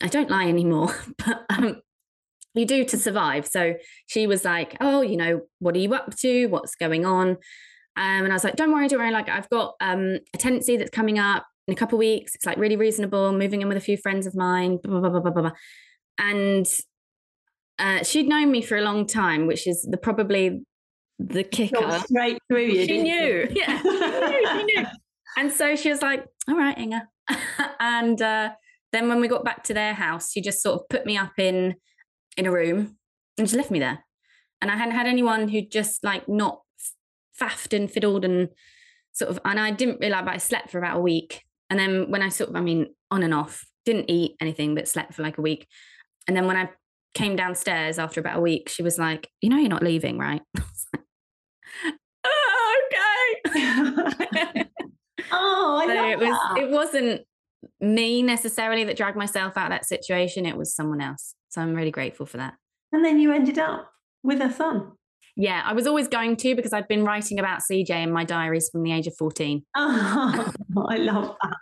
I 0.00 0.08
don't 0.08 0.30
lie 0.30 0.46
anymore, 0.48 0.94
but 1.18 1.44
um, 1.50 1.82
you 2.54 2.66
do 2.66 2.84
to 2.84 2.96
survive. 2.96 3.46
So 3.46 3.74
she 4.06 4.26
was 4.26 4.44
like, 4.44 4.76
"Oh, 4.80 5.00
you 5.00 5.16
know, 5.16 5.42
what 5.58 5.74
are 5.74 5.78
you 5.78 5.94
up 5.94 6.14
to? 6.18 6.46
What's 6.46 6.74
going 6.74 7.04
on?" 7.04 7.30
Um, 7.30 8.24
and 8.24 8.32
I 8.32 8.34
was 8.34 8.44
like, 8.44 8.56
"Don't 8.56 8.72
worry, 8.72 8.88
don't 8.88 9.00
worry. 9.00 9.10
Like, 9.10 9.28
I've 9.28 9.48
got 9.50 9.74
um, 9.80 10.18
a 10.34 10.38
tenancy 10.38 10.76
that's 10.76 10.90
coming 10.90 11.18
up 11.18 11.46
in 11.66 11.72
a 11.72 11.76
couple 11.76 11.96
of 11.96 12.00
weeks. 12.00 12.34
It's 12.34 12.46
like 12.46 12.58
really 12.58 12.76
reasonable. 12.76 13.32
Moving 13.32 13.62
in 13.62 13.68
with 13.68 13.76
a 13.76 13.80
few 13.80 13.96
friends 13.96 14.26
of 14.26 14.36
mine. 14.36 14.78
Blah 14.82 15.00
blah 15.00 15.10
blah 15.10 15.20
blah 15.20 15.30
blah." 15.30 15.42
blah. 15.42 15.52
And 16.18 16.66
uh, 17.78 18.02
she'd 18.02 18.28
known 18.28 18.50
me 18.50 18.62
for 18.62 18.76
a 18.76 18.82
long 18.82 19.06
time, 19.06 19.46
which 19.46 19.66
is 19.66 19.86
the 19.88 19.96
probably 19.96 20.62
the 21.18 21.44
kicker. 21.44 22.00
Straight 22.00 22.38
through 22.48 22.66
you. 22.66 22.84
She 22.86 23.02
knew. 23.02 23.48
She? 23.48 23.54
Yeah, 23.60 23.80
she 23.80 23.88
knew. 23.88 24.46
She 24.46 24.62
knew. 24.64 24.86
And 25.36 25.52
so 25.52 25.76
she 25.76 25.90
was 25.90 26.02
like, 26.02 26.24
"All 26.48 26.56
right, 26.56 26.76
Inge." 26.76 27.02
and 27.80 28.20
uh, 28.20 28.50
then 28.92 29.08
when 29.08 29.20
we 29.20 29.28
got 29.28 29.44
back 29.44 29.64
to 29.64 29.74
their 29.74 29.94
house, 29.94 30.32
she 30.32 30.40
just 30.40 30.62
sort 30.62 30.80
of 30.80 30.88
put 30.88 31.06
me 31.06 31.16
up 31.16 31.38
in 31.38 31.76
in 32.36 32.46
a 32.46 32.52
room 32.52 32.96
and 33.36 33.46
just 33.46 33.56
left 33.56 33.70
me 33.70 33.78
there. 33.78 34.04
And 34.60 34.70
I 34.70 34.76
hadn't 34.76 34.94
had 34.94 35.06
anyone 35.06 35.48
who 35.48 35.62
just 35.62 36.02
like 36.02 36.28
not 36.28 36.62
faffed 37.40 37.76
and 37.76 37.90
fiddled 37.90 38.24
and 38.24 38.48
sort 39.12 39.30
of, 39.30 39.40
and 39.44 39.60
I 39.60 39.70
didn't 39.70 40.00
realize, 40.00 40.24
but 40.24 40.34
I 40.34 40.38
slept 40.38 40.70
for 40.70 40.78
about 40.78 40.96
a 40.96 41.00
week. 41.00 41.44
And 41.70 41.78
then 41.78 42.10
when 42.10 42.22
I 42.22 42.28
sort 42.28 42.50
of, 42.50 42.56
I 42.56 42.60
mean, 42.60 42.94
on 43.10 43.22
and 43.22 43.34
off, 43.34 43.64
didn't 43.84 44.10
eat 44.10 44.36
anything, 44.40 44.74
but 44.74 44.88
slept 44.88 45.14
for 45.14 45.22
like 45.22 45.38
a 45.38 45.42
week. 45.42 45.66
And 46.28 46.36
then 46.36 46.46
when 46.46 46.56
I 46.56 46.68
came 47.14 47.34
downstairs 47.34 47.98
after 47.98 48.20
about 48.20 48.38
a 48.38 48.40
week, 48.40 48.68
she 48.68 48.82
was 48.82 48.98
like, 48.98 49.28
You 49.40 49.48
know, 49.50 49.56
you're 49.56 49.68
not 49.68 49.82
leaving, 49.82 50.18
right? 50.18 50.42
Like, 51.84 51.94
oh, 52.24 52.76
okay. 53.46 54.64
oh, 55.32 55.80
I 55.82 55.86
so 55.86 56.08
it 56.08 56.18
was, 56.18 56.28
that. 56.28 56.58
it 56.58 56.70
wasn't 56.70 57.20
me 57.80 58.22
necessarily 58.22 58.84
that 58.84 58.96
dragged 58.96 59.16
myself 59.16 59.56
out 59.56 59.66
of 59.66 59.70
that 59.70 59.86
situation, 59.86 60.46
it 60.46 60.56
was 60.56 60.74
someone 60.74 61.00
else. 61.00 61.34
So 61.48 61.60
I'm 61.60 61.74
really 61.74 61.90
grateful 61.90 62.26
for 62.26 62.38
that. 62.38 62.54
And 62.92 63.04
then 63.04 63.20
you 63.20 63.32
ended 63.32 63.58
up 63.58 63.90
with 64.22 64.40
a 64.40 64.52
son. 64.52 64.92
Yeah, 65.36 65.62
I 65.64 65.72
was 65.72 65.86
always 65.86 66.08
going 66.08 66.36
to 66.36 66.56
because 66.56 66.72
I'd 66.72 66.88
been 66.88 67.04
writing 67.04 67.38
about 67.38 67.60
CJ 67.70 67.90
in 67.90 68.10
my 68.10 68.24
diaries 68.24 68.68
from 68.70 68.82
the 68.82 68.92
age 68.92 69.06
of 69.06 69.16
14. 69.16 69.64
Oh, 69.76 70.52
I 70.88 70.96
love 70.96 71.36
that. 71.42 71.56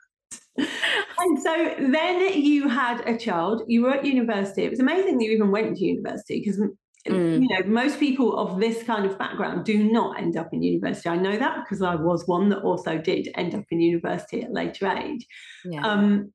And 1.18 1.42
so 1.42 1.74
then 1.78 2.20
you 2.42 2.68
had 2.68 3.00
a 3.06 3.16
child, 3.16 3.62
you 3.66 3.82
were 3.82 3.94
at 3.94 4.04
university. 4.04 4.64
It 4.64 4.70
was 4.70 4.80
amazing 4.80 5.18
that 5.18 5.24
you 5.24 5.32
even 5.32 5.50
went 5.50 5.76
to 5.76 5.84
university 5.84 6.40
because 6.40 6.60
mm. 7.06 7.42
you 7.42 7.48
know 7.48 7.66
most 7.66 7.98
people 7.98 8.38
of 8.38 8.60
this 8.60 8.82
kind 8.82 9.06
of 9.06 9.18
background 9.18 9.64
do 9.64 9.90
not 9.90 10.20
end 10.20 10.36
up 10.36 10.50
in 10.52 10.62
university. 10.62 11.08
I 11.08 11.16
know 11.16 11.36
that 11.36 11.64
because 11.64 11.82
I 11.82 11.94
was 11.94 12.26
one 12.26 12.48
that 12.50 12.58
also 12.58 12.98
did 12.98 13.28
end 13.34 13.54
up 13.54 13.64
in 13.70 13.80
university 13.80 14.42
at 14.42 14.50
a 14.50 14.52
later 14.52 14.86
age. 14.88 15.26
Yeah. 15.64 15.86
Um, 15.86 16.32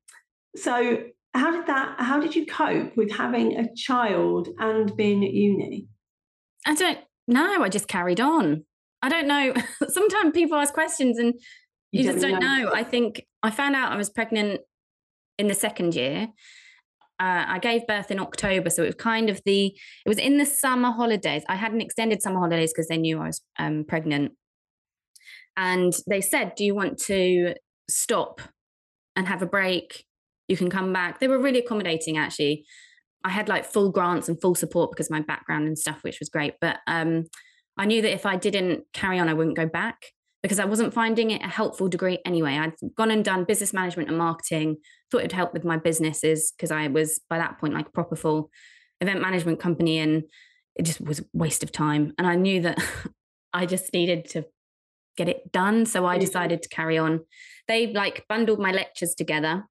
so 0.56 0.98
how 1.34 1.52
did 1.52 1.68
that 1.68 1.96
how 2.00 2.20
did 2.20 2.36
you 2.36 2.46
cope 2.46 2.96
with 2.98 3.12
having 3.12 3.58
a 3.58 3.68
child 3.76 4.50
and 4.60 4.96
being 4.96 5.24
at 5.24 5.32
uni 5.32 5.88
i 6.66 6.76
don't 6.76 7.00
know 7.28 7.64
i 7.64 7.70
just 7.70 7.88
carried 7.88 8.20
on 8.20 8.64
i 9.02 9.10
don't 9.10 9.28
know 9.28 9.54
sometimes 9.88 10.32
people 10.34 10.58
ask 10.58 10.74
questions 10.74 11.18
and 11.18 11.34
you, 11.92 12.04
you 12.04 12.12
just 12.12 12.22
don't 12.22 12.40
know. 12.40 12.64
know. 12.64 12.74
i 12.74 12.84
think 12.84 13.26
i 13.44 13.50
found 13.50 13.76
out 13.76 13.92
i 13.92 13.96
was 13.96 14.10
pregnant 14.10 14.62
in 15.38 15.48
the 15.48 15.54
second 15.54 15.96
year 15.96 16.28
uh, 17.20 17.46
I 17.48 17.60
gave 17.60 17.86
birth 17.86 18.10
in 18.10 18.20
October, 18.20 18.72
so 18.72 18.82
it 18.82 18.88
was 18.88 18.96
kind 18.96 19.30
of 19.30 19.40
the 19.46 19.68
it 19.68 20.10
was 20.10 20.18
in 20.18 20.38
the 20.38 20.46
summer 20.46 20.90
holidays. 20.90 21.44
I 21.48 21.56
hadn't 21.56 21.82
extended 21.82 22.20
summer 22.20 22.40
holidays 22.40 22.74
because 22.74 22.88
they 22.88 22.98
knew 22.98 23.20
I 23.20 23.28
was 23.28 23.42
um, 23.60 23.86
pregnant, 23.88 24.32
and 25.56 25.94
they 26.08 26.20
said, 26.22 26.56
"Do 26.56 26.66
you 26.66 26.74
want 26.74 26.98
to 27.02 27.54
stop 27.88 28.42
and 29.16 29.28
have 29.28 29.44
a 29.44 29.46
break 29.46 30.06
you 30.52 30.58
can 30.58 30.70
come 30.70 30.92
back. 30.92 31.20
They 31.20 31.30
were 31.30 31.40
really 31.40 31.60
accommodating 31.60 32.18
actually. 32.18 32.66
I 33.24 33.30
had 33.30 33.48
like 33.48 33.66
full 33.66 33.90
grants 33.90 34.28
and 34.28 34.40
full 34.42 34.54
support 34.54 34.92
because 34.92 35.10
my 35.10 35.22
background 35.22 35.66
and 35.66 35.80
stuff, 35.80 36.00
which 36.02 36.20
was 36.20 36.28
great. 36.28 36.56
But 36.60 36.80
um, 36.88 37.26
I 37.78 37.86
knew 37.86 38.02
that 38.02 38.14
if 38.14 38.26
I 38.26 38.36
didn't 38.36 38.84
carry 38.94 39.18
on, 39.18 39.30
I 39.30 39.34
wouldn't 39.34 39.56
go 39.56 39.66
back 39.66 40.08
because 40.42 40.60
I 40.60 40.66
wasn't 40.66 40.94
finding 40.94 41.32
it 41.32 41.44
a 41.44 41.48
helpful 41.48 41.88
degree 41.88 42.20
anyway. 42.26 42.58
I'd 42.58 42.74
gone 42.96 43.12
and 43.12 43.24
done 43.24 43.44
business 43.44 43.74
management 43.74 44.10
and 44.10 44.18
marketing, 44.18 44.78
thought 45.10 45.20
it'd 45.20 45.32
help 45.32 45.54
with 45.54 45.64
my 45.64 45.78
businesses 45.78 46.52
because 46.52 46.72
I 46.72 46.88
was 46.88 47.20
by 47.30 47.38
that 47.38 47.60
point 47.60 47.74
like 47.74 47.88
a 47.88 47.92
proper 47.92 48.16
full 48.16 48.50
event 49.02 49.22
management 49.22 49.60
company 49.60 50.00
and 50.00 50.24
it 50.76 50.84
just 50.84 51.02
was 51.02 51.20
a 51.20 51.26
waste 51.34 51.64
of 51.64 51.72
time. 51.72 52.14
And 52.18 52.26
I 52.26 52.36
knew 52.36 52.62
that 52.62 52.80
I 53.54 53.66
just 53.66 53.94
needed 53.94 54.26
to 54.30 54.46
get 55.18 55.30
it 55.30 55.52
done. 55.52 55.86
So 55.86 56.06
I 56.06 56.18
decided 56.18 56.64
to 56.64 56.70
carry 56.70 56.98
on. 56.98 57.22
They 57.68 57.94
like 57.94 58.26
bundled 58.28 58.60
my 58.60 58.72
lectures 58.72 59.14
together 59.14 59.66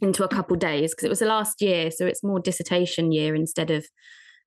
into 0.00 0.24
a 0.24 0.28
couple 0.28 0.56
days 0.56 0.92
because 0.92 1.04
it 1.04 1.10
was 1.10 1.18
the 1.18 1.26
last 1.26 1.60
year 1.60 1.90
so 1.90 2.06
it's 2.06 2.22
more 2.22 2.40
dissertation 2.40 3.12
year 3.12 3.34
instead 3.34 3.70
of 3.70 3.86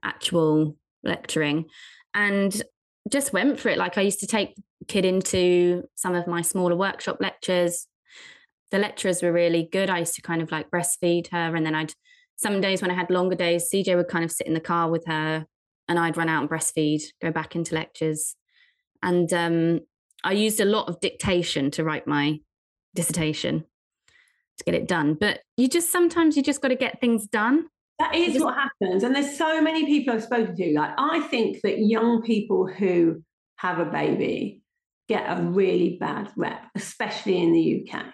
actual 0.04 0.76
lecturing 1.04 1.66
and 2.14 2.62
just 3.10 3.34
went 3.34 3.60
for 3.60 3.70
it 3.70 3.78
like 3.78 3.98
i 3.98 4.02
used 4.02 4.20
to 4.20 4.28
take 4.28 4.56
kid 4.88 5.06
into 5.06 5.84
some 5.96 6.16
of 6.16 6.28
my 6.28 6.42
smaller 6.42 6.76
workshop 6.76 7.18
lectures 7.20 7.88
the 8.72 8.80
lecturers 8.80 9.22
were 9.22 9.32
really 9.32 9.68
good 9.72 9.90
i 9.90 10.00
used 10.00 10.16
to 10.16 10.22
kind 10.22 10.42
of 10.42 10.52
like 10.52 10.70
breastfeed 10.72 11.28
her 11.32 11.56
and 11.56 11.66
then 11.66 11.76
i'd 11.76 11.94
some 12.36 12.62
days 12.62 12.82
when 12.82 12.92
i 12.92 12.96
had 12.96 13.10
longer 13.10 13.36
days 13.36 13.70
cj 13.74 13.96
would 13.96 14.08
kind 14.08 14.26
of 14.26 14.32
sit 14.32 14.48
in 14.48 14.54
the 14.54 14.60
car 14.60 14.90
with 14.90 15.06
her 15.06 15.46
and 15.88 16.00
i'd 16.00 16.18
run 16.18 16.30
out 16.30 16.42
and 16.42 16.50
breastfeed 16.50 17.02
go 17.22 17.32
back 17.32 17.56
into 17.56 17.76
lectures 17.76 18.36
and 19.04 19.34
um, 19.34 19.80
i 20.24 20.32
used 20.32 20.60
a 20.60 20.66
lot 20.66 20.88
of 20.88 21.00
dictation 21.00 21.70
to 21.72 21.84
write 21.84 22.08
my 22.08 22.40
dissertation 22.96 23.66
to 24.58 24.72
get 24.72 24.80
it 24.80 24.88
done. 24.88 25.16
But 25.20 25.42
you 25.58 25.68
just 25.68 25.92
sometimes 25.92 26.38
you 26.38 26.44
just 26.44 26.62
got 26.62 26.70
to 26.70 26.76
get 26.76 27.00
things 27.02 27.28
done. 27.28 27.68
That 28.00 28.16
is 28.16 28.34
just, 28.34 28.46
what 28.46 28.56
happens. 28.56 29.04
And 29.04 29.16
there's 29.16 29.38
so 29.38 29.62
many 29.62 29.86
people 29.86 30.14
I've 30.14 30.24
spoken 30.24 30.56
to. 30.56 30.74
Like, 30.74 30.92
I 30.98 31.20
think 31.22 31.60
that 31.64 31.80
young 31.80 32.22
people 32.24 32.68
who 32.68 33.24
have 33.58 33.80
a 33.80 33.86
baby 33.86 34.61
get 35.12 35.26
a 35.28 35.42
really 35.42 35.98
bad 36.00 36.32
rep, 36.38 36.66
especially 36.76 37.42
in 37.42 37.52
the 37.52 37.86
UK, 37.86 38.06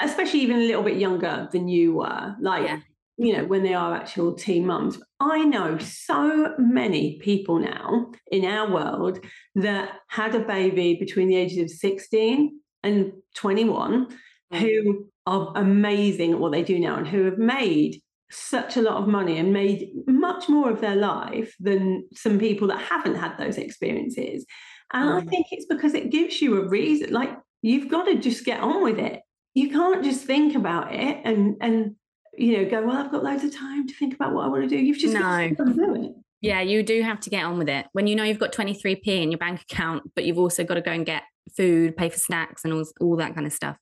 especially 0.00 0.40
even 0.40 0.56
a 0.56 0.66
little 0.66 0.82
bit 0.82 0.96
younger 0.98 1.48
than 1.52 1.68
you 1.68 1.94
were. 1.94 2.34
Like, 2.40 2.64
yeah. 2.64 2.80
you 3.16 3.32
know, 3.36 3.44
when 3.44 3.62
they 3.62 3.74
are 3.74 3.94
actual 3.94 4.34
teen 4.34 4.66
mums. 4.66 5.00
I 5.20 5.44
know 5.44 5.78
so 5.78 6.54
many 6.58 7.18
people 7.20 7.60
now 7.60 8.10
in 8.32 8.44
our 8.44 8.68
world 8.70 9.20
that 9.54 9.92
had 10.08 10.34
a 10.34 10.40
baby 10.40 10.96
between 10.98 11.28
the 11.28 11.36
ages 11.36 11.58
of 11.58 11.70
16 11.70 12.60
and 12.82 13.12
21 13.34 14.08
mm. 14.52 14.58
who 14.58 15.08
are 15.26 15.52
amazing 15.54 16.32
at 16.32 16.40
what 16.40 16.52
they 16.52 16.62
do 16.62 16.78
now 16.78 16.96
and 16.96 17.06
who 17.06 17.24
have 17.24 17.38
made 17.38 18.00
such 18.30 18.76
a 18.76 18.82
lot 18.82 19.00
of 19.00 19.06
money 19.06 19.38
and 19.38 19.52
made 19.52 19.88
much 20.08 20.48
more 20.48 20.70
of 20.70 20.80
their 20.80 20.96
life 20.96 21.54
than 21.60 22.04
some 22.12 22.38
people 22.40 22.66
that 22.66 22.80
haven't 22.80 23.14
had 23.14 23.38
those 23.38 23.56
experiences. 23.56 24.44
And. 24.92 25.10
I 25.10 25.18
um, 25.18 25.28
think 25.28 25.46
it's 25.50 25.66
because 25.66 25.94
it 25.94 26.10
gives 26.10 26.40
you 26.40 26.62
a 26.62 26.68
reason. 26.68 27.12
Like 27.12 27.30
you've 27.62 27.90
got 27.90 28.04
to 28.04 28.16
just 28.16 28.44
get 28.44 28.60
on 28.60 28.82
with 28.82 28.98
it. 28.98 29.20
You 29.54 29.70
can't 29.70 30.04
just 30.04 30.24
think 30.24 30.54
about 30.54 30.94
it 30.94 31.18
and 31.24 31.56
and 31.60 31.96
you 32.36 32.58
know 32.58 32.70
go, 32.70 32.86
well, 32.86 32.96
I've 32.96 33.10
got 33.10 33.24
loads 33.24 33.44
of 33.44 33.54
time 33.54 33.86
to 33.86 33.94
think 33.94 34.14
about 34.14 34.34
what 34.34 34.44
I 34.44 34.48
want 34.48 34.62
to 34.62 34.68
do. 34.68 34.76
You've 34.76 34.98
just 34.98 35.14
no. 35.14 35.20
got 35.20 35.66
to 35.66 35.72
do 35.72 35.94
it. 35.94 36.12
Yeah, 36.42 36.60
you 36.60 36.82
do 36.82 37.02
have 37.02 37.20
to 37.20 37.30
get 37.30 37.44
on 37.44 37.58
with 37.58 37.68
it. 37.68 37.86
When 37.92 38.06
you 38.06 38.14
know 38.14 38.24
you've 38.24 38.38
got 38.38 38.52
23p 38.52 39.06
in 39.06 39.30
your 39.30 39.38
bank 39.38 39.62
account, 39.62 40.12
but 40.14 40.24
you've 40.24 40.38
also 40.38 40.64
got 40.64 40.74
to 40.74 40.82
go 40.82 40.92
and 40.92 41.06
get 41.06 41.22
food, 41.56 41.96
pay 41.96 42.08
for 42.08 42.18
snacks 42.18 42.64
and 42.64 42.72
all, 42.72 42.84
all 43.00 43.16
that 43.16 43.34
kind 43.34 43.46
of 43.46 43.52
stuff. 43.52 43.76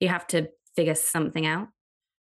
You 0.00 0.08
have 0.08 0.26
to 0.28 0.48
figure 0.76 0.94
something 0.94 1.46
out. 1.46 1.68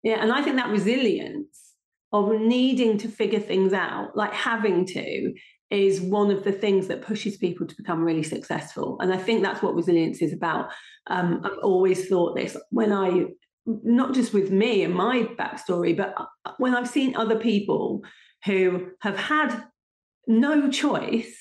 Yeah, 0.04 0.22
and 0.22 0.32
I 0.32 0.42
think 0.42 0.56
that 0.58 0.70
resilience 0.70 1.74
of 2.12 2.30
needing 2.40 2.98
to 3.00 3.08
figure 3.08 3.40
things 3.40 3.74
out, 3.74 4.16
like 4.16 4.34
having 4.34 4.86
to, 4.86 5.34
is 5.72 6.02
one 6.02 6.32
of 6.32 6.44
the 6.44 6.52
things 6.52 6.88
that 6.88 7.02
pushes 7.02 7.38
people 7.38 7.66
to 7.66 7.76
become 7.76 8.04
really 8.04 8.24
successful. 8.24 8.98
And 9.00 9.14
I 9.14 9.18
think 9.18 9.42
that's 9.42 9.62
what 9.62 9.76
resilience 9.76 10.22
is 10.22 10.34
about. 10.34 10.70
Um, 11.08 11.42
I've 11.44 11.58
always 11.64 12.08
thought 12.08 12.36
this 12.36 12.58
when 12.70 12.92
I, 12.92 13.28
not 13.66 14.14
just 14.14 14.34
with 14.34 14.52
me 14.52 14.84
and 14.84 14.94
my 14.94 15.30
backstory, 15.40 15.96
but 15.96 16.14
uh, 16.18 16.52
when 16.58 16.76
I've 16.76 16.90
seen 16.90 17.16
other 17.16 17.38
people 17.38 18.04
who 18.46 18.90
have 19.02 19.18
had 19.18 19.64
no 20.28 20.70
choice 20.70 21.36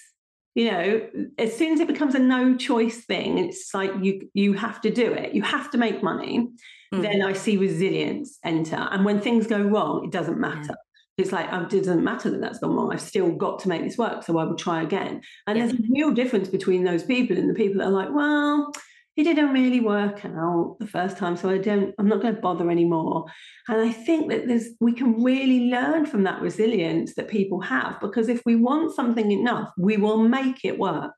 you 0.55 0.69
know 0.69 1.09
as 1.39 1.57
soon 1.57 1.73
as 1.75 1.81
it 1.81 1.87
becomes 1.87 2.15
a 2.15 2.19
no 2.19 2.57
choice 2.57 3.05
thing 3.05 3.39
it's 3.39 3.73
like 3.73 3.93
you 4.01 4.29
you 4.35 4.55
have 4.55 4.81
to 4.81 4.91
do 4.91 5.13
it 5.13 5.33
you 5.33 5.43
have 5.43 5.71
to 5.71 5.79
make 5.79 6.03
money 6.03 6.49
mm. 6.93 7.03
then 7.03 7.23
I 7.23 7.33
see 7.33 7.57
resilience 7.57 8.39
enter. 8.45 8.89
And 8.91 9.05
when 9.05 9.21
things 9.21 9.47
go 9.47 9.61
wrong, 9.61 10.05
it 10.05 10.11
doesn't 10.11 10.39
matter. 10.39 10.77
It's 11.21 11.33
like 11.33 11.49
oh, 11.53 11.63
it 11.63 11.71
doesn't 11.71 12.05
matter 12.05 12.31
that 12.31 12.41
that's 12.41 12.59
gone 12.59 12.75
wrong. 12.75 12.93
I've 12.93 13.01
still 13.01 13.31
got 13.31 13.61
to 13.61 13.69
make 13.69 13.83
this 13.83 13.99
work, 13.99 14.23
so 14.23 14.39
I 14.39 14.45
will 14.45 14.57
try 14.57 14.83
again. 14.83 15.23
And 15.47 15.59
yeah. 15.59 15.67
there's 15.67 15.79
a 15.79 15.83
real 15.91 16.13
difference 16.13 16.49
between 16.49 16.85
those 16.85 17.03
people 17.03 17.37
and 17.37 17.49
the 17.49 17.55
people 17.55 17.79
that 17.79 17.89
are 17.89 17.93
like, 17.93 18.09
well, 18.13 18.73
it 19.17 19.25
didn't 19.25 19.53
really 19.53 19.81
work 19.81 20.25
out 20.25 20.77
the 20.81 20.87
first 20.87 21.17
time, 21.19 21.37
so 21.37 21.51
I 21.51 21.59
don't. 21.59 21.95
I'm 21.99 22.09
not 22.09 22.23
going 22.23 22.35
to 22.35 22.41
bother 22.41 22.71
anymore. 22.71 23.27
And 23.69 23.81
I 23.81 23.93
think 23.93 24.31
that 24.31 24.47
there's 24.49 24.71
we 24.81 24.93
can 24.93 25.23
really 25.23 25.71
learn 25.71 26.07
from 26.07 26.25
that 26.25 26.41
resilience 26.41 27.15
that 27.15 27.29
people 27.29 27.61
have 27.61 28.01
because 28.01 28.29
if 28.29 28.43
we 28.47 28.57
want 28.57 28.95
something 28.95 29.31
enough, 29.31 29.71
we 29.77 29.97
will 29.97 30.19
make 30.19 30.65
it 30.65 30.79
work. 30.79 31.13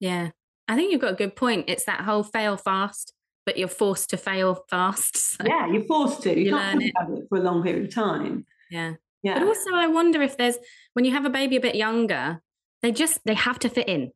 Yeah, 0.00 0.30
I 0.68 0.76
think 0.76 0.92
you've 0.92 1.00
got 1.00 1.12
a 1.12 1.16
good 1.16 1.36
point. 1.36 1.64
It's 1.68 1.84
that 1.84 2.02
whole 2.02 2.22
fail 2.22 2.56
fast 2.56 3.14
but 3.48 3.56
you're 3.56 3.66
forced 3.66 4.10
to 4.10 4.18
fail 4.18 4.62
fast. 4.68 5.16
So 5.38 5.44
yeah, 5.46 5.66
you're 5.72 5.84
forced 5.84 6.20
to. 6.24 6.38
You, 6.38 6.44
you 6.44 6.50
can't 6.50 6.78
learn 6.78 6.82
it. 6.86 7.20
it. 7.20 7.26
for 7.30 7.38
a 7.38 7.40
long 7.40 7.62
period 7.62 7.86
of 7.86 7.94
time. 7.94 8.44
Yeah. 8.70 8.94
Yeah. 9.22 9.38
But 9.38 9.48
also, 9.48 9.74
I 9.74 9.86
wonder 9.88 10.22
if 10.22 10.36
there's 10.36 10.56
when 10.94 11.04
you 11.04 11.12
have 11.12 11.24
a 11.24 11.30
baby 11.30 11.56
a 11.56 11.60
bit 11.60 11.74
younger, 11.74 12.40
they 12.82 12.92
just 12.92 13.20
they 13.24 13.34
have 13.34 13.58
to 13.60 13.68
fit 13.68 13.88
in. 13.88 14.12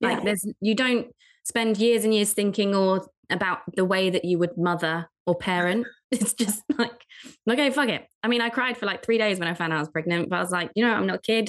Like 0.00 0.18
Yeah. 0.18 0.24
there's 0.24 0.44
you 0.60 0.74
don't 0.74 1.08
spend 1.44 1.78
years 1.78 2.04
and 2.04 2.12
years 2.14 2.32
thinking 2.32 2.74
or 2.74 3.06
about 3.30 3.60
the 3.76 3.84
way 3.84 4.10
that 4.10 4.24
you 4.24 4.38
would 4.38 4.56
mother 4.56 5.08
or 5.26 5.34
parent. 5.34 5.86
It's 6.12 6.34
just 6.34 6.62
like, 6.78 7.06
okay, 7.50 7.68
oh, 7.68 7.72
fuck 7.72 7.88
it. 7.88 8.06
I 8.22 8.28
mean, 8.28 8.42
I 8.42 8.50
cried 8.50 8.76
for 8.76 8.84
like 8.84 9.02
three 9.02 9.16
days 9.16 9.38
when 9.38 9.48
I 9.48 9.54
found 9.54 9.72
out 9.72 9.76
I 9.76 9.80
was 9.80 9.88
pregnant, 9.88 10.28
but 10.28 10.36
I 10.36 10.42
was 10.42 10.50
like, 10.50 10.70
you 10.74 10.84
know, 10.84 10.92
I'm 10.92 11.06
not 11.06 11.16
a 11.16 11.20
kid. 11.22 11.48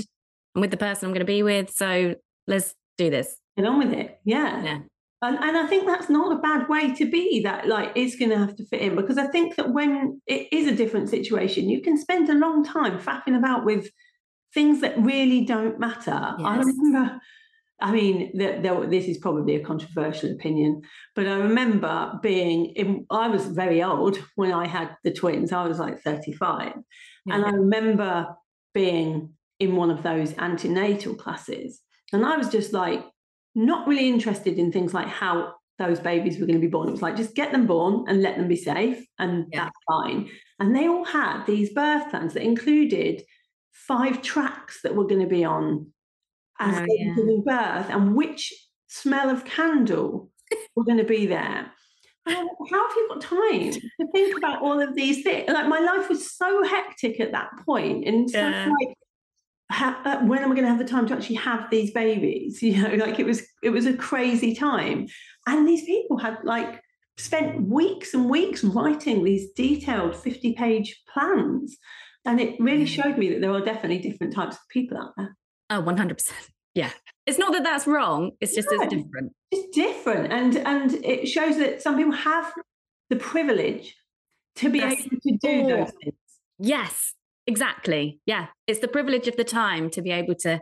I'm 0.56 0.62
with 0.62 0.72
the 0.72 0.78
person 0.78 1.06
I'm 1.08 1.12
going 1.12 1.20
to 1.20 1.26
be 1.26 1.44
with, 1.44 1.70
so 1.70 2.16
let's 2.48 2.74
do 2.98 3.10
this. 3.10 3.36
Get 3.58 3.66
on 3.66 3.78
with 3.80 3.92
it. 3.92 4.20
Yeah. 4.24 4.64
Yeah. 4.64 4.80
And, 5.24 5.38
and 5.38 5.58
I 5.58 5.66
think 5.68 5.86
that's 5.86 6.10
not 6.10 6.34
a 6.34 6.42
bad 6.42 6.68
way 6.68 6.94
to 6.96 7.10
be 7.10 7.42
that 7.44 7.68
like 7.68 7.94
it's 7.96 8.18
going 8.18 8.32
to 8.32 8.38
have 8.38 8.56
to 8.58 8.66
fit 8.66 8.82
in 8.82 8.96
because 8.96 9.18
I 9.18 9.28
think 9.28 9.56
that 9.56 9.72
when 9.72 10.22
it 10.28 10.50
is 10.52 10.68
a 10.68 10.76
different 10.76 11.10
situation, 11.10 11.70
you 11.70 11.82
can 11.82 11.98
spend 11.98 12.30
a 12.30 12.34
long 12.34 12.64
time 12.64 13.00
faffing 13.00 13.38
about 13.38 13.64
with 13.64 13.90
things 14.54 14.82
that 14.82 15.00
really 15.00 15.46
don't 15.46 15.80
matter. 15.80 16.12
I 16.12 16.58
remember, 16.58 17.22
I 17.82 17.92
mean, 17.92 18.38
that 18.38 18.64
there, 18.64 18.86
this 18.86 19.06
is 19.06 19.18
probably 19.18 19.56
a 19.56 19.64
controversial 19.64 20.32
opinion, 20.32 20.82
but 21.16 21.26
I 21.26 21.36
remember 21.36 22.20
being, 22.22 22.66
in, 22.76 23.06
I 23.10 23.30
was 23.30 23.46
very 23.48 23.82
old 23.82 24.18
when 24.36 24.52
I 24.52 24.68
had 24.68 24.96
the 25.06 25.14
twins. 25.14 25.54
I 25.54 25.66
was 25.66 25.80
like 25.80 26.02
35. 26.02 26.74
And 27.28 27.46
I 27.46 27.52
remember 27.52 28.28
being 28.74 29.34
in 29.60 29.78
one 29.78 29.90
of 29.90 30.04
those 30.04 30.38
antenatal 30.38 31.16
classes. 31.16 31.80
And 32.12 32.26
I 32.26 32.36
was 32.36 32.50
just 32.50 32.74
like, 32.74 33.06
not 33.56 33.88
really 33.88 34.08
interested 34.10 34.58
in 34.60 34.72
things 34.72 34.94
like 34.94 35.08
how 35.08 35.56
those 35.80 36.00
babies 36.00 36.40
were 36.40 36.46
going 36.46 36.60
to 36.60 36.66
be 36.66 36.72
born. 36.72 36.88
It 36.88 36.92
was 36.92 37.02
like, 37.02 37.16
just 37.16 37.36
get 37.36 37.52
them 37.52 37.66
born 37.68 38.06
and 38.08 38.22
let 38.22 38.38
them 38.38 38.48
be 38.48 38.56
safe, 38.56 39.06
and 39.20 39.46
Yeah. 39.52 39.66
that's 39.66 39.78
fine. 39.88 40.30
And 40.60 40.76
they 40.76 40.88
all 40.88 41.04
had 41.06 41.46
these 41.46 41.74
birth 41.74 42.10
plans 42.10 42.34
that 42.34 42.44
included 42.44 43.24
five 43.72 44.22
tracks 44.22 44.82
that 44.84 44.96
were 44.96 45.08
going 45.08 45.22
to 45.22 45.28
be 45.28 45.44
on 45.44 45.92
as 46.60 46.78
Oh, 46.78 46.82
they 46.82 46.98
yeah. 47.00 47.10
were 47.10 47.16
giving 47.16 47.44
birth 47.44 47.90
and 47.90 48.16
which 48.16 48.54
smell 48.88 49.30
of 49.30 49.46
candle 49.46 50.30
were 50.76 50.84
going 50.86 51.00
to 51.00 51.04
be 51.04 51.26
there. 51.26 51.72
How 52.26 52.34
have 52.88 52.96
you 52.96 53.08
got 53.10 53.22
time 53.22 53.72
to 53.72 54.08
think 54.14 54.38
about 54.38 54.62
all 54.62 54.80
of 54.80 54.96
these 54.96 55.24
things? 55.24 55.50
Like 55.50 55.68
my 55.68 55.80
life 55.80 56.08
was 56.08 56.32
so 56.38 56.64
hectic 56.64 57.20
at 57.20 57.34
that 57.34 57.50
point, 57.66 58.08
and 58.08 58.30
so 58.30 58.38
Yeah. 58.40 58.70
like, 58.80 58.96
uh, 59.82 60.20
when 60.26 60.40
am 60.44 60.52
I 60.52 60.56
going 60.56 60.66
to 60.66 60.70
have 60.70 60.80
the 60.80 60.86
time 60.86 61.08
to 61.08 61.14
actually 61.14 61.36
have 61.38 61.70
these 61.70 61.92
babies? 61.92 62.60
You 62.64 62.82
know, 62.82 62.96
like 63.06 63.20
it 63.20 63.26
was 63.26 63.44
it 63.62 63.70
was 63.72 63.86
a 63.86 63.94
crazy 63.96 64.54
time, 64.56 65.08
and 65.48 65.68
these 65.68 65.86
people 65.86 66.18
had 66.18 66.38
like 66.44 66.82
spent 67.18 67.68
weeks 67.68 68.14
and 68.14 68.30
weeks 68.30 68.64
writing 68.64 69.24
these 69.24 69.52
detailed 69.54 70.16
fifty 70.16 70.54
page 70.54 71.02
plans, 71.14 71.78
and 72.26 72.40
it 72.40 72.56
really 72.60 72.86
Mm. 72.86 72.96
showed 72.98 73.18
me 73.18 73.30
that 73.30 73.42
there 73.42 73.52
are 73.52 73.62
definitely 73.62 74.00
different 74.00 74.34
types 74.34 74.56
of 74.56 74.62
people 74.70 74.98
out 74.98 75.14
there. 75.18 75.36
Oh, 75.70 75.82
100%. 75.82 76.32
Yeah. 76.76 76.92
It's 77.26 77.38
not 77.40 77.52
that 77.54 77.64
that's 77.64 77.88
wrong. 77.88 78.32
It's 78.42 78.54
just 78.56 78.68
No. 78.72 78.82
it's 78.82 78.94
different. 78.94 79.32
It's 79.52 79.76
different, 79.76 80.32
and 80.34 80.58
and 80.58 80.94
it 81.06 81.28
shows 81.28 81.58
that 81.58 81.82
some 81.82 81.96
people 81.98 82.14
have 82.14 82.52
the 83.10 83.16
privilege 83.16 83.96
to 84.58 84.70
be 84.70 84.80
That's 84.80 85.02
able 85.02 85.18
to 85.28 85.38
do 85.42 85.62
all. 85.62 85.68
those 85.70 85.92
things. 86.04 86.16
Yes, 86.60 87.14
exactly. 87.48 88.20
Yeah. 88.26 88.48
It's 88.68 88.80
the 88.80 88.88
privilege 88.88 89.28
of 89.28 89.36
the 89.36 89.44
time 89.44 89.90
to 89.92 90.02
be 90.02 90.12
able 90.12 90.36
to 90.36 90.60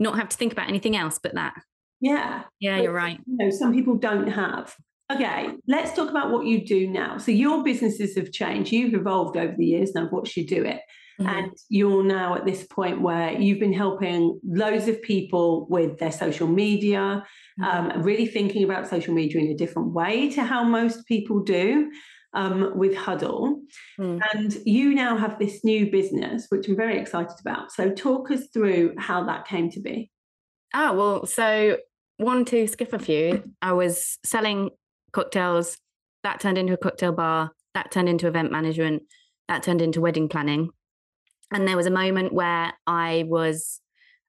not 0.00 0.16
have 0.16 0.28
to 0.28 0.36
think 0.36 0.52
about 0.52 0.68
anything 0.68 0.96
else 0.96 1.18
but 1.22 1.34
that. 1.34 1.54
Yeah, 2.00 2.42
Yeah, 2.60 2.76
But, 2.76 2.84
you're 2.84 2.92
right. 2.92 3.20
You 3.26 3.36
know, 3.46 3.50
some 3.50 3.72
people 3.72 3.96
don't 3.96 4.26
have. 4.26 4.74
Okay, 5.12 5.48
let's 5.68 5.94
talk 5.94 6.08
about 6.08 6.30
what 6.30 6.46
you 6.46 6.64
do 6.64 6.88
now. 6.88 7.18
So 7.18 7.30
your 7.30 7.62
businesses 7.62 8.16
have 8.16 8.32
changed. 8.32 8.72
You've 8.72 8.94
evolved 8.94 9.36
over 9.36 9.54
the 9.56 9.66
years. 9.66 9.92
Now, 9.94 10.06
I've 10.06 10.12
watched 10.12 10.36
you 10.36 10.46
do 10.46 10.64
it. 10.64 10.80
Mhm. 11.20 11.28
And 11.28 11.52
you're 11.68 12.02
now 12.02 12.34
at 12.34 12.44
this 12.44 12.66
point 12.66 13.00
where 13.00 13.32
you've 13.40 13.60
been 13.60 13.72
helping 13.72 14.40
loads 14.44 14.88
of 14.88 15.00
people 15.02 15.66
with 15.70 15.98
their 15.98 16.10
social 16.10 16.48
media, 16.48 17.24
um, 17.64 18.02
really 18.02 18.26
thinking 18.26 18.64
about 18.64 18.88
social 18.88 19.14
media 19.14 19.40
in 19.40 19.48
a 19.48 19.54
different 19.54 19.92
way 19.92 20.30
to 20.30 20.42
how 20.42 20.64
most 20.64 21.06
people 21.06 21.40
do 21.40 21.90
um, 22.34 22.76
with 22.76 22.94
Huddle. 22.94 23.60
Mm. 23.98 24.20
And 24.32 24.56
you 24.64 24.94
now 24.94 25.16
have 25.16 25.38
this 25.38 25.64
new 25.64 25.90
business, 25.90 26.46
which 26.48 26.68
I'm 26.68 26.76
very 26.76 26.98
excited 26.98 27.36
about. 27.40 27.72
So 27.72 27.90
talk 27.90 28.30
us 28.30 28.48
through 28.52 28.94
how 28.98 29.24
that 29.24 29.46
came 29.46 29.70
to 29.70 29.80
be. 29.80 30.10
Oh, 30.74 30.92
well, 30.92 31.26
so 31.26 31.78
one, 32.16 32.44
to 32.46 32.66
skip 32.66 32.92
a 32.92 32.98
few, 32.98 33.44
I 33.62 33.72
was 33.72 34.18
selling 34.24 34.70
cocktails. 35.12 35.78
That 36.22 36.40
turned 36.40 36.58
into 36.58 36.72
a 36.72 36.78
cocktail 36.78 37.12
bar. 37.12 37.52
That 37.74 37.90
turned 37.90 38.08
into 38.08 38.26
event 38.26 38.52
management. 38.52 39.02
That 39.48 39.62
turned 39.62 39.82
into 39.82 40.00
wedding 40.00 40.28
planning. 40.28 40.70
And 41.52 41.68
there 41.68 41.76
was 41.76 41.86
a 41.86 41.90
moment 41.90 42.32
where 42.32 42.72
I 42.86 43.24
was, 43.28 43.80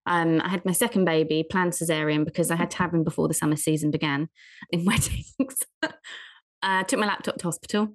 um, 0.05 0.41
I 0.41 0.49
had 0.49 0.65
my 0.65 0.73
second 0.73 1.05
baby, 1.05 1.45
planned 1.49 1.71
cesarean 1.71 2.25
because 2.25 2.51
I 2.51 2.55
had 2.55 2.69
to 2.71 2.77
have 2.77 2.93
him 2.93 3.03
before 3.03 3.27
the 3.27 3.33
summer 3.33 3.55
season 3.55 3.89
began 3.89 4.29
in 4.69 4.85
weddings. 4.85 5.65
Uh, 6.65 6.83
took 6.83 6.99
my 6.99 7.07
laptop 7.07 7.37
to 7.37 7.45
hospital, 7.45 7.93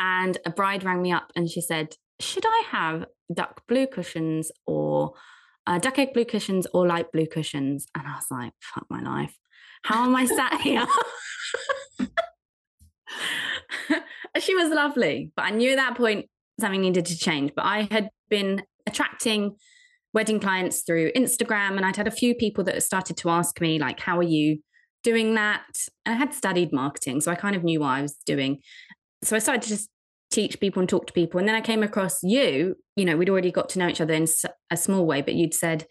and 0.00 0.36
a 0.44 0.50
bride 0.50 0.82
rang 0.82 1.02
me 1.02 1.12
up 1.12 1.30
and 1.36 1.48
she 1.48 1.60
said, 1.60 1.94
Should 2.20 2.44
I 2.44 2.62
have 2.70 3.06
duck 3.32 3.62
blue 3.68 3.86
cushions 3.86 4.50
or 4.66 5.14
uh, 5.66 5.78
duck 5.78 5.98
egg 5.98 6.12
blue 6.12 6.24
cushions 6.24 6.66
or 6.72 6.86
light 6.86 7.10
blue 7.12 7.26
cushions. 7.26 7.86
And 7.94 8.06
I 8.06 8.14
was 8.14 8.26
like, 8.30 8.52
fuck 8.60 8.86
my 8.88 9.02
life. 9.02 9.36
How 9.82 10.04
am 10.04 10.14
I 10.14 10.24
sat 10.26 10.60
here? 10.60 10.86
she 14.40 14.54
was 14.54 14.70
lovely, 14.70 15.32
but 15.36 15.42
I 15.46 15.50
knew 15.50 15.72
at 15.72 15.76
that 15.76 15.96
point 15.96 16.26
something 16.60 16.80
needed 16.80 17.06
to 17.06 17.18
change. 17.18 17.52
But 17.54 17.64
I 17.64 17.88
had 17.90 18.10
been 18.28 18.62
attracting 18.86 19.56
wedding 20.12 20.40
clients 20.40 20.82
through 20.82 21.12
Instagram, 21.12 21.76
and 21.76 21.84
I'd 21.84 21.96
had 21.96 22.08
a 22.08 22.12
few 22.12 22.34
people 22.34 22.64
that 22.64 22.82
started 22.82 23.16
to 23.18 23.30
ask 23.30 23.60
me, 23.60 23.78
like, 23.78 24.00
how 24.00 24.18
are 24.18 24.22
you 24.22 24.60
doing 25.02 25.34
that? 25.34 25.64
And 26.04 26.14
I 26.14 26.18
had 26.18 26.34
studied 26.34 26.72
marketing, 26.72 27.20
so 27.20 27.30
I 27.30 27.34
kind 27.34 27.56
of 27.56 27.64
knew 27.64 27.80
what 27.80 27.88
I 27.88 28.02
was 28.02 28.16
doing. 28.26 28.60
So 29.22 29.36
I 29.36 29.38
started 29.38 29.62
to 29.62 29.68
just 29.68 29.88
teach 30.30 30.60
people 30.60 30.80
and 30.80 30.88
talk 30.88 31.06
to 31.06 31.12
people. 31.12 31.38
And 31.38 31.48
then 31.48 31.54
I 31.54 31.60
came 31.60 31.82
across 31.82 32.22
you, 32.22 32.76
you 32.96 33.04
know, 33.04 33.16
we'd 33.16 33.30
already 33.30 33.50
got 33.50 33.68
to 33.70 33.78
know 33.78 33.88
each 33.88 34.00
other 34.00 34.14
in 34.14 34.26
a 34.70 34.76
small 34.76 35.06
way, 35.06 35.22
but 35.22 35.34
you'd 35.34 35.54
said, 35.54 35.86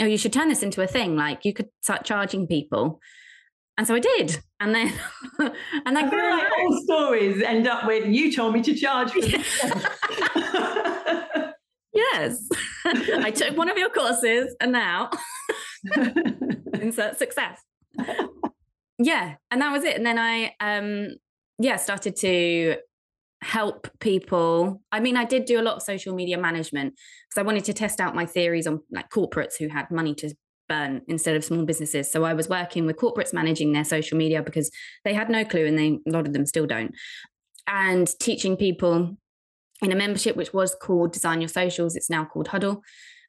oh, 0.00 0.04
you 0.04 0.18
should 0.18 0.32
turn 0.32 0.48
this 0.48 0.62
into 0.62 0.82
a 0.82 0.86
thing. 0.86 1.16
Like 1.16 1.44
you 1.44 1.52
could 1.52 1.68
start 1.82 2.04
charging 2.04 2.46
people. 2.46 3.00
And 3.78 3.86
so 3.86 3.94
I 3.94 4.00
did. 4.00 4.40
And 4.58 4.74
then, 4.74 4.92
and 5.38 5.52
I 5.86 6.02
that 6.02 6.10
feel 6.10 6.18
grew. 6.18 6.30
like 6.30 6.50
all 6.58 6.80
stories 6.84 7.42
end 7.42 7.68
up 7.68 7.86
with 7.86 8.06
you 8.06 8.32
told 8.32 8.54
me 8.54 8.62
to 8.62 8.74
charge 8.74 9.12
for 9.12 9.20
yes. 11.92 12.48
I 12.86 13.30
took 13.34 13.54
one 13.56 13.68
of 13.68 13.76
your 13.76 13.90
courses 13.90 14.56
and 14.60 14.72
now 14.72 15.10
insert 16.72 17.18
success. 17.18 17.60
Yeah. 18.98 19.34
And 19.50 19.60
that 19.60 19.72
was 19.72 19.84
it. 19.84 19.96
And 19.96 20.06
then 20.06 20.18
I, 20.18 20.54
um, 20.60 21.16
yeah, 21.58 21.76
started 21.76 22.16
to 22.16 22.76
help 23.42 23.88
people. 24.00 24.80
I 24.90 25.00
mean, 25.00 25.16
I 25.16 25.24
did 25.24 25.44
do 25.44 25.60
a 25.60 25.62
lot 25.62 25.76
of 25.76 25.82
social 25.82 26.14
media 26.14 26.38
management 26.38 26.94
because 27.28 27.40
I 27.40 27.46
wanted 27.46 27.64
to 27.64 27.72
test 27.72 28.00
out 28.00 28.14
my 28.14 28.26
theories 28.26 28.66
on 28.66 28.80
like 28.90 29.10
corporates 29.10 29.56
who 29.58 29.68
had 29.68 29.90
money 29.90 30.14
to 30.16 30.34
burn 30.68 31.02
instead 31.06 31.36
of 31.36 31.44
small 31.44 31.64
businesses. 31.64 32.10
So 32.10 32.24
I 32.24 32.34
was 32.34 32.48
working 32.48 32.86
with 32.86 32.96
corporates 32.96 33.32
managing 33.32 33.72
their 33.72 33.84
social 33.84 34.18
media 34.18 34.42
because 34.42 34.70
they 35.04 35.14
had 35.14 35.30
no 35.30 35.44
clue 35.44 35.66
and 35.66 35.78
they 35.78 35.98
a 36.06 36.10
lot 36.10 36.26
of 36.26 36.32
them 36.32 36.46
still 36.46 36.66
don't. 36.66 36.94
And 37.66 38.08
teaching 38.18 38.56
people 38.56 39.16
in 39.82 39.92
a 39.92 39.96
membership 39.96 40.36
which 40.36 40.52
was 40.52 40.74
called 40.74 41.12
Design 41.12 41.40
Your 41.40 41.48
Socials, 41.48 41.96
it's 41.96 42.10
now 42.10 42.24
called 42.24 42.48
Huddle. 42.48 42.82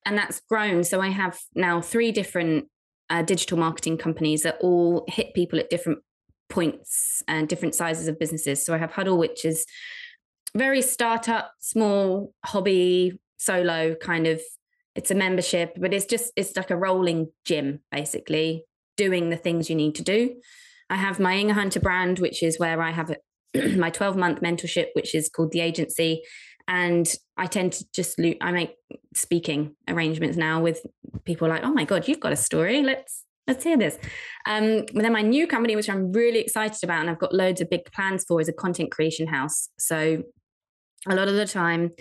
And 0.06 0.18
that's 0.18 0.42
grown. 0.50 0.84
So 0.84 1.02
I 1.02 1.10
have 1.10 1.40
now 1.54 1.82
three 1.82 2.12
different 2.12 2.68
uh, 3.10 3.22
digital 3.22 3.58
marketing 3.58 3.98
companies 3.98 4.44
that 4.44 4.58
all 4.62 5.06
hit 5.08 5.34
people 5.34 5.60
at 5.60 5.70
different 5.70 6.00
points 6.50 7.22
and 7.28 7.48
different 7.48 7.76
sizes 7.76 8.08
of 8.08 8.20
businesses. 8.20 8.66
So 8.66 8.74
I 8.74 8.78
have 8.78 8.92
Huddle, 8.92 9.18
which 9.18 9.46
is 9.46 9.66
very 10.56 10.82
startup, 10.82 11.52
small, 11.60 12.34
hobby, 12.46 13.20
solo 13.38 13.96
kind 13.96 14.28
of. 14.28 14.42
It's 14.96 15.12
a 15.12 15.16
membership, 15.16 15.74
but 15.80 15.94
it's 15.94 16.06
just 16.06 16.34
it's 16.36 16.56
like 16.56 16.72
a 16.72 16.78
rolling 16.78 17.28
gym, 17.46 17.82
basically, 17.92 18.66
doing 18.96 19.30
the 19.30 19.38
things 19.38 19.70
you 19.70 19.76
need 19.76 19.94
to 19.96 20.04
do. 20.04 20.36
I 20.90 20.96
have 20.96 21.20
my 21.20 21.36
Inge 21.36 21.52
Hunter 21.52 21.80
brand, 21.80 22.18
which 22.18 22.42
is 22.42 22.58
where 22.58 22.82
I 22.82 22.92
have 22.92 23.12
a, 23.12 23.76
my 23.78 23.92
12 23.92 24.18
month 24.18 24.42
mentorship, 24.42 24.88
which 24.94 25.14
is 25.14 25.30
called 25.30 25.52
the 25.52 25.60
agency. 25.60 26.24
And 26.68 27.08
I 27.38 27.46
tend 27.46 27.74
to 27.74 27.86
just 27.94 28.20
lo- 28.20 28.34
I 28.42 28.52
make 28.52 28.76
speaking 29.16 29.76
arrangements 29.88 30.38
now 30.38 30.62
with 30.62 30.86
people 31.24 31.48
like, 31.48 31.64
oh 31.64 31.72
my 31.72 31.86
God, 31.86 32.08
you've 32.08 32.20
got 32.20 32.34
a 32.34 32.38
story. 32.38 32.84
Let's 32.84 33.24
let's 33.48 33.64
hear 33.64 33.78
this. 33.78 33.98
Um, 34.46 34.84
but 34.94 35.04
then 35.04 35.14
my 35.14 35.22
new 35.22 35.48
company, 35.48 35.76
which 35.76 35.90
I'm 35.90 36.12
really 36.12 36.40
excited 36.40 36.84
about, 36.84 37.02
and 37.02 37.10
I've 37.10 37.20
got 37.20 37.34
loads 37.34 37.62
of 37.62 37.70
big 37.70 37.86
plans 37.94 38.26
for, 38.28 38.42
is 38.42 38.50
a 38.50 38.54
content 38.54 38.92
creation 38.92 39.28
house. 39.28 39.70
So 39.80 40.24
a 41.08 41.16
lot 41.16 41.30
of 41.30 41.36
the 41.36 41.46
time, 41.46 41.92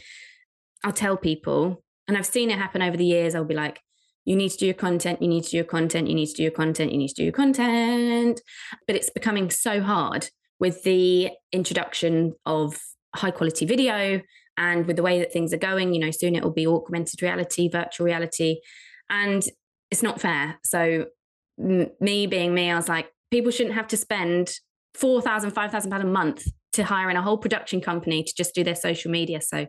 I'll 0.85 0.93
tell 0.93 1.17
people, 1.17 1.85
and 2.09 2.17
I've 2.17 2.27
seen 2.27 2.51
it 2.51 2.59
happen 2.59 2.83
over 2.83 2.97
the 2.97 3.05
years. 3.05 3.35
I'll 3.35 3.45
be 3.45 3.55
like, 3.55 3.81
you 4.25 4.35
need 4.35 4.49
to 4.51 4.59
do 4.59 4.67
your 4.67 4.75
content, 4.75 5.23
you 5.23 5.29
need 5.29 5.45
to 5.45 5.51
do 5.51 5.57
your 5.59 5.65
content, 5.65 6.09
you 6.09 6.15
need 6.15 6.27
to 6.27 6.35
do 6.35 6.43
your 6.43 6.53
content, 6.53 6.91
you 6.91 6.99
need 6.99 7.09
to 7.09 7.15
do 7.15 7.23
your 7.23 7.33
content. 7.33 8.41
But 8.89 8.97
it's 8.97 9.11
becoming 9.11 9.51
so 9.51 9.81
hard 9.81 10.29
with 10.59 10.83
the 10.83 11.31
introduction 11.53 12.35
of 12.45 12.77
high 13.15 13.31
quality 13.31 13.67
video 13.67 14.21
And 14.57 14.87
with 14.87 14.97
the 14.97 15.03
way 15.03 15.19
that 15.19 15.33
things 15.33 15.53
are 15.53 15.59
going, 15.59 15.93
you 15.93 16.01
know, 16.01 16.11
soon 16.11 16.35
it 16.35 16.43
will 16.43 16.51
be 16.51 16.67
augmented 16.67 17.23
reality, 17.23 17.69
virtual 17.69 18.07
reality. 18.07 18.61
And 19.11 19.43
it's 19.91 20.03
not 20.03 20.21
fair. 20.21 20.59
So, 20.65 21.07
m- 21.63 21.91
me 22.01 22.27
being 22.27 22.55
me, 22.55 22.71
I 22.71 22.77
was 22.77 22.89
like, 22.89 23.11
people 23.31 23.51
shouldn't 23.51 23.75
have 23.75 23.89
to 23.89 23.97
spend 23.97 24.53
4,000, 24.95 25.51
5,000 25.51 25.91
pounds 25.91 26.05
a 26.05 26.07
month 26.07 26.47
to 26.73 26.85
hire 26.85 27.11
in 27.11 27.17
a 27.17 27.23
whole 27.23 27.39
production 27.39 27.81
company 27.81 28.23
to 28.23 28.33
just 28.37 28.55
do 28.55 28.65
their 28.65 28.75
social 28.75 29.11
media. 29.11 29.41
So, 29.41 29.67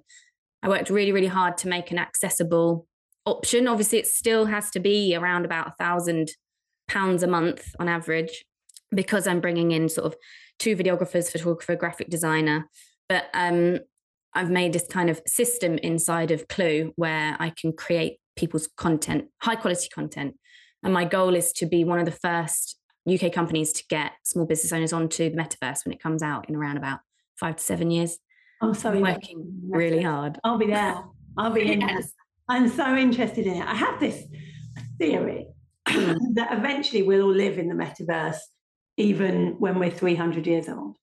I 0.63 0.69
worked 0.69 0.89
really, 0.89 1.11
really 1.11 1.27
hard 1.27 1.57
to 1.59 1.67
make 1.67 1.91
an 1.91 1.99
accessible 1.99 2.87
option. 3.25 3.67
Obviously, 3.67 3.99
it 3.99 4.07
still 4.07 4.45
has 4.45 4.71
to 4.71 4.79
be 4.79 5.15
around 5.15 5.45
about 5.45 5.67
a 5.67 5.73
thousand 5.77 6.29
pounds 6.87 7.23
a 7.23 7.27
month 7.27 7.75
on 7.79 7.87
average 7.87 8.45
because 8.93 9.27
I'm 9.27 9.41
bringing 9.41 9.71
in 9.71 9.89
sort 9.89 10.07
of 10.07 10.15
two 10.59 10.75
videographers, 10.75 11.31
photographer, 11.31 11.75
graphic 11.75 12.09
designer. 12.09 12.69
But 13.09 13.25
um, 13.33 13.79
I've 14.33 14.49
made 14.49 14.73
this 14.73 14.87
kind 14.87 15.09
of 15.09 15.21
system 15.25 15.77
inside 15.79 16.31
of 16.31 16.47
Clue 16.47 16.93
where 16.95 17.35
I 17.39 17.49
can 17.49 17.73
create 17.73 18.19
people's 18.35 18.67
content, 18.77 19.25
high 19.41 19.55
quality 19.55 19.89
content. 19.89 20.35
And 20.83 20.93
my 20.93 21.05
goal 21.05 21.35
is 21.35 21.51
to 21.53 21.65
be 21.65 21.83
one 21.83 21.99
of 21.99 22.05
the 22.05 22.11
first 22.11 22.79
UK 23.11 23.31
companies 23.31 23.73
to 23.73 23.83
get 23.89 24.11
small 24.23 24.45
business 24.45 24.73
owners 24.73 24.93
onto 24.93 25.29
the 25.29 25.37
metaverse 25.37 25.85
when 25.85 25.93
it 25.93 26.01
comes 26.01 26.21
out 26.21 26.49
in 26.49 26.55
around 26.55 26.77
about 26.77 26.99
five 27.39 27.55
to 27.55 27.63
seven 27.63 27.89
years. 27.89 28.17
I'm 28.61 28.73
sorry. 28.73 29.01
working 29.01 29.61
really 29.69 30.01
hard. 30.01 30.39
I'll 30.43 30.57
be 30.57 30.67
there. 30.67 31.03
I'll 31.37 31.51
be 31.51 31.71
in 31.71 31.81
yes. 31.81 32.11
I'm 32.49 32.69
so 32.69 32.95
interested 32.95 33.45
in 33.45 33.55
it. 33.55 33.65
I 33.65 33.75
have 33.75 33.99
this 33.99 34.23
theory 34.97 35.47
that 35.85 36.49
eventually 36.51 37.03
we'll 37.03 37.23
all 37.23 37.33
live 37.33 37.57
in 37.57 37.67
the 37.67 37.75
metaverse, 37.75 38.37
even 38.97 39.55
when 39.59 39.79
we're 39.79 39.91
300 39.91 40.47
years 40.47 40.69
old. 40.69 40.97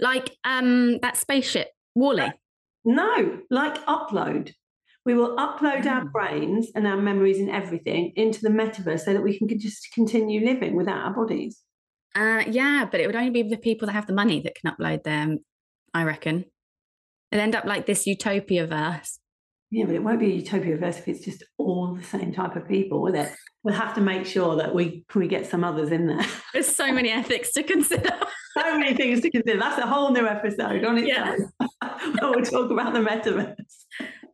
Like 0.00 0.36
um, 0.44 0.98
that 0.98 1.16
spaceship, 1.16 1.68
WALL-E. 1.94 2.32
No, 2.84 3.40
like 3.50 3.84
upload. 3.86 4.52
We 5.04 5.14
will 5.14 5.36
upload 5.36 5.86
our 5.86 6.04
mm. 6.04 6.12
brains 6.12 6.68
and 6.74 6.86
our 6.86 6.96
memories 6.96 7.38
and 7.38 7.50
everything 7.50 8.12
into 8.16 8.40
the 8.40 8.48
metaverse 8.48 9.00
so 9.00 9.12
that 9.12 9.22
we 9.22 9.38
can 9.38 9.48
just 9.58 9.88
continue 9.94 10.44
living 10.44 10.76
without 10.76 10.98
our 10.98 11.14
bodies. 11.14 11.62
Uh, 12.14 12.42
yeah, 12.46 12.86
but 12.90 13.00
it 13.00 13.06
would 13.06 13.16
only 13.16 13.30
be 13.30 13.42
the 13.42 13.56
people 13.56 13.86
that 13.86 13.92
have 13.92 14.06
the 14.06 14.12
money 14.12 14.40
that 14.40 14.56
can 14.56 14.70
upload 14.70 15.04
them, 15.04 15.38
I 15.94 16.04
reckon. 16.04 16.44
It'll 17.30 17.42
end 17.42 17.54
up 17.54 17.64
like 17.64 17.86
this 17.86 18.06
utopia 18.06 18.66
verse 18.66 19.19
yeah, 19.70 19.84
but 19.84 19.94
it 19.94 20.02
won't 20.02 20.18
be 20.18 20.26
a 20.26 20.34
utopia 20.36 20.76
verse 20.76 20.98
if 20.98 21.06
it's 21.06 21.24
just 21.24 21.44
all 21.56 21.94
the 21.94 22.02
same 22.02 22.32
type 22.32 22.56
of 22.56 22.66
people, 22.66 23.00
will 23.00 23.14
it? 23.14 23.32
We'll 23.62 23.74
have 23.74 23.94
to 23.94 24.00
make 24.00 24.26
sure 24.26 24.56
that 24.56 24.74
we 24.74 25.04
we 25.14 25.28
get 25.28 25.46
some 25.46 25.62
others 25.62 25.92
in 25.92 26.08
there. 26.08 26.26
There's 26.52 26.74
so 26.74 26.92
many 26.92 27.10
ethics 27.10 27.52
to 27.52 27.62
consider. 27.62 28.10
so 28.58 28.78
many 28.78 28.94
things 28.94 29.20
to 29.20 29.30
consider. 29.30 29.60
That's 29.60 29.78
a 29.78 29.86
whole 29.86 30.10
new 30.10 30.26
episode 30.26 30.84
on 30.84 30.98
its 30.98 31.08
yeah. 31.08 31.36
own. 31.60 31.70
we'll 32.20 32.44
talk 32.44 32.70
about 32.70 32.94
the 32.94 33.00
metaverse. 33.00 33.54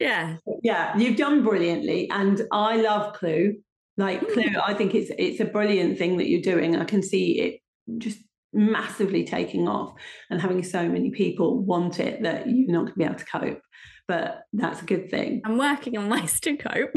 Yeah. 0.01 0.37
Yeah, 0.63 0.97
you've 0.97 1.17
done 1.17 1.45
brilliantly. 1.45 2.09
And 2.11 2.41
I 2.51 2.77
love 2.77 3.13
Clue. 3.15 3.57
Like 3.99 4.23
mm. 4.23 4.33
Clue, 4.33 4.61
I 4.63 4.73
think 4.73 4.95
it's 4.95 5.11
it's 5.19 5.41
a 5.41 5.45
brilliant 5.45 5.99
thing 5.99 6.17
that 6.17 6.29
you're 6.29 6.41
doing. 6.41 6.77
I 6.77 6.85
can 6.85 7.03
see 7.03 7.41
it 7.41 7.61
just 7.99 8.19
massively 8.55 9.25
taking 9.25 9.69
off 9.69 9.93
and 10.31 10.41
having 10.41 10.63
so 10.63 10.89
many 10.89 11.11
people 11.11 11.63
want 11.63 12.01
it 12.01 12.23
that 12.23 12.49
you're 12.49 12.73
not 12.73 12.83
going 12.83 12.93
to 12.93 12.99
be 12.99 13.05
able 13.05 13.17
to 13.17 13.25
cope 13.27 13.61
but 14.09 14.45
that's 14.53 14.83
a 14.83 14.85
good 14.85 15.11
thing. 15.11 15.43
I'm 15.45 15.59
working 15.59 15.97
on 15.97 16.09
ways 16.09 16.41
to 16.41 16.57
cope. 16.57 16.97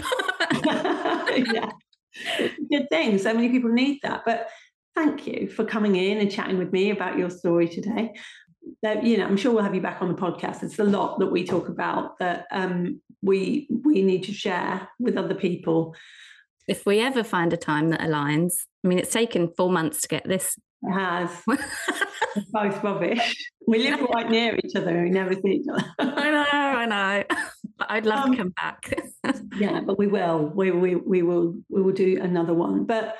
yeah, 0.63 1.71
good 2.71 2.89
thing. 2.89 3.17
So 3.17 3.33
many 3.33 3.49
people 3.49 3.71
need 3.71 3.99
that. 4.03 4.23
But 4.25 4.49
thank 4.95 5.27
you 5.27 5.49
for 5.49 5.65
coming 5.65 5.95
in 5.95 6.19
and 6.19 6.31
chatting 6.31 6.57
with 6.57 6.71
me 6.71 6.91
about 6.91 7.17
your 7.17 7.29
story 7.29 7.67
today. 7.67 8.13
That 8.83 9.03
you 9.03 9.17
know, 9.17 9.25
I'm 9.25 9.37
sure 9.37 9.51
we'll 9.51 9.63
have 9.63 9.75
you 9.75 9.81
back 9.81 10.01
on 10.01 10.09
the 10.09 10.21
podcast. 10.21 10.63
It's 10.63 10.79
a 10.79 10.83
lot 10.83 11.19
that 11.19 11.31
we 11.31 11.45
talk 11.45 11.69
about 11.69 12.19
that 12.19 12.45
um, 12.51 13.01
we 13.21 13.67
we 13.83 14.01
need 14.01 14.23
to 14.25 14.33
share 14.33 14.87
with 14.99 15.17
other 15.17 15.35
people. 15.35 15.95
If 16.67 16.85
we 16.85 16.99
ever 16.99 17.23
find 17.23 17.51
a 17.51 17.57
time 17.57 17.89
that 17.89 18.01
aligns, 18.01 18.53
I 18.83 18.87
mean, 18.87 18.99
it's 18.99 19.11
taken 19.11 19.51
four 19.57 19.71
months 19.71 20.01
to 20.01 20.07
get 20.07 20.27
this. 20.27 20.57
It 20.81 20.93
has. 20.93 21.43
both 22.51 22.83
rubbish. 22.83 23.51
We 23.67 23.79
live 23.89 24.01
right 24.01 24.29
near 24.29 24.57
each 24.63 24.75
other 24.75 25.03
we 25.03 25.09
never 25.09 25.33
see 25.33 25.61
each 25.61 25.67
other. 25.71 25.85
I 25.99 26.31
know, 26.31 26.45
I 26.51 26.85
know. 26.85 27.23
But 27.77 27.87
I'd 27.91 28.05
love 28.05 28.25
um, 28.25 28.31
to 28.31 28.37
come 28.37 28.49
back. 28.49 28.93
yeah, 29.57 29.81
but 29.81 29.97
we 29.97 30.07
will. 30.07 30.51
We, 30.55 30.71
we 30.71 30.95
we 30.95 31.21
will 31.21 31.55
we 31.69 31.81
will 31.81 31.93
do 31.93 32.19
another 32.21 32.53
one. 32.53 32.85
But 32.85 33.15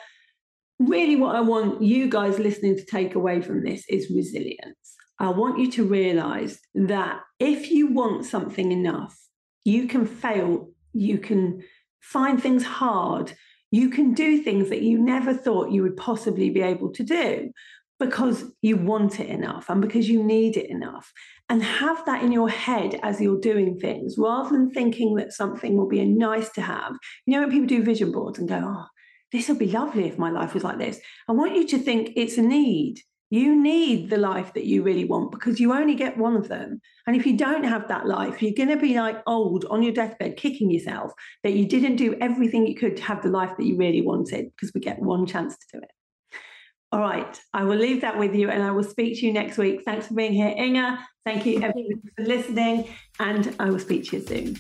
really 0.80 1.16
what 1.16 1.36
I 1.36 1.42
want 1.42 1.82
you 1.82 2.10
guys 2.10 2.40
listening 2.40 2.78
to 2.78 2.86
take 2.86 3.16
away 3.16 3.42
from 3.42 3.64
this 3.64 3.84
is 3.90 4.10
resilience. 4.10 4.96
I 5.20 5.30
want 5.30 5.60
you 5.60 5.70
to 5.72 5.84
realize 5.84 6.60
that 6.74 7.20
if 7.40 7.70
you 7.70 7.88
want 7.88 8.26
something 8.26 8.72
enough, 8.72 9.18
you 9.66 9.88
can 9.88 10.06
fail, 10.06 10.70
you 10.94 11.18
can 11.18 11.64
find 12.00 12.42
things 12.42 12.64
hard, 12.64 13.34
you 13.72 13.90
can 13.90 14.14
do 14.14 14.42
things 14.42 14.70
that 14.70 14.82
you 14.82 14.98
never 15.00 15.34
thought 15.34 15.72
you 15.72 15.84
would 15.84 15.98
possibly 15.98 16.50
be 16.50 16.62
able 16.62 16.92
to 16.94 17.04
do 17.04 17.52
because 18.00 18.46
you 18.62 18.78
want 18.78 19.20
it 19.20 19.28
enough 19.28 19.70
and 19.70 19.82
because 19.82 20.08
you 20.08 20.24
need 20.24 20.56
it 20.56 20.70
enough. 20.70 21.12
And 21.50 21.62
have 21.62 22.06
that 22.06 22.24
in 22.24 22.32
your 22.32 22.50
head 22.50 23.00
as 23.04 23.20
you're 23.20 23.40
doing 23.40 23.78
things 23.78 24.16
rather 24.18 24.50
than 24.50 24.72
thinking 24.72 25.16
that 25.16 25.34
something 25.34 25.76
will 25.76 25.88
be 25.88 26.00
a 26.00 26.06
nice 26.06 26.50
to 26.52 26.62
have. 26.62 26.94
You 27.26 27.34
know, 27.34 27.42
when 27.42 27.52
people 27.52 27.68
do 27.68 27.84
vision 27.84 28.12
boards 28.12 28.40
and 28.40 28.48
go, 28.48 28.62
oh, 28.64 28.86
this 29.32 29.50
would 29.50 29.60
be 29.60 29.68
lovely 29.68 30.08
if 30.08 30.18
my 30.18 30.32
life 30.32 30.54
was 30.54 30.64
like 30.64 30.78
this. 30.78 31.00
I 31.28 31.34
want 31.34 31.56
you 31.56 31.68
to 31.68 31.78
think 31.78 32.12
it's 32.16 32.38
a 32.38 32.42
need. 32.42 33.02
You 33.32 33.62
need 33.62 34.10
the 34.10 34.18
life 34.18 34.54
that 34.56 34.66
you 34.66 34.82
really 34.82 35.06
want 35.06 35.32
because 35.32 35.60
you 35.60 35.72
only 35.72 35.94
get 35.94 36.18
one 36.18 36.36
of 36.36 36.48
them. 36.48 36.82
And 37.06 37.16
if 37.16 37.28
you 37.28 37.38
don't 37.38 37.64
have 37.64 37.88
that 37.88 38.08
life, 38.08 38.42
you're 38.42 38.54
going 38.54 38.70
to 38.70 38.78
be 38.78 38.96
like 38.96 39.22
old 39.28 39.66
on 39.66 39.84
your 39.84 39.94
deathbed, 39.94 40.36
kicking 40.36 40.72
yourself 40.72 41.12
that 41.44 41.54
you 41.54 41.68
didn't 41.68 41.98
do 41.98 42.16
everything 42.20 42.66
you 42.66 42.76
could 42.76 42.98
to 42.98 43.04
have 43.04 43.22
the 43.22 43.30
life 43.30 43.56
that 43.58 43.66
you 43.66 43.78
really 43.78 44.02
wanted 44.02 44.50
because 44.52 44.74
we 44.74 44.82
get 44.82 45.00
one 45.00 45.28
chance 45.28 45.56
to 45.58 45.78
do 45.78 45.84
it. 45.84 45.92
All 46.92 47.02
right, 47.02 47.40
I 47.54 47.66
will 47.66 47.78
leave 47.78 48.02
that 48.02 48.18
with 48.18 48.34
you 48.34 48.50
and 48.50 48.64
I 48.64 48.72
will 48.72 48.84
speak 48.84 49.20
to 49.20 49.28
you 49.28 49.32
next 49.32 49.60
week. 49.60 49.84
Thanks 49.86 50.08
for 50.08 50.16
being 50.16 50.34
here, 50.34 50.48
Inge. 50.58 50.98
Thank 51.24 51.46
you 51.46 51.62
for 51.62 52.24
listening, 52.24 52.90
and 53.20 53.56
I 53.60 53.70
will 53.70 53.78
speak 53.78 54.10
to 54.10 54.18
you 54.18 54.26
soon. 54.26 54.56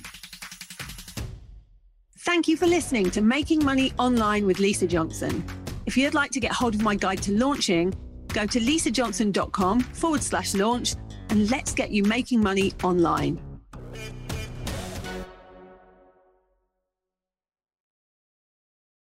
Thank 2.19 2.47
you 2.47 2.55
for 2.55 2.67
listening 2.67 3.09
to 3.11 3.21
Making 3.21 3.65
Money 3.65 3.93
Online 3.97 4.45
with 4.45 4.59
Lisa 4.59 4.85
Johnson. 4.85 5.43
If 5.87 5.97
you'd 5.97 6.13
like 6.13 6.29
to 6.31 6.39
get 6.39 6.51
hold 6.51 6.75
of 6.75 6.83
my 6.83 6.93
guide 6.93 7.23
to 7.23 7.31
launching, 7.31 7.95
go 8.33 8.45
to 8.45 8.59
lisajohnson.com 8.59 9.79
forward 9.81 10.23
slash 10.23 10.53
launch 10.53 10.95
and 11.29 11.49
let's 11.49 11.73
get 11.73 11.91
you 11.91 12.03
making 12.03 12.41
money 12.41 12.73
online. 12.83 13.48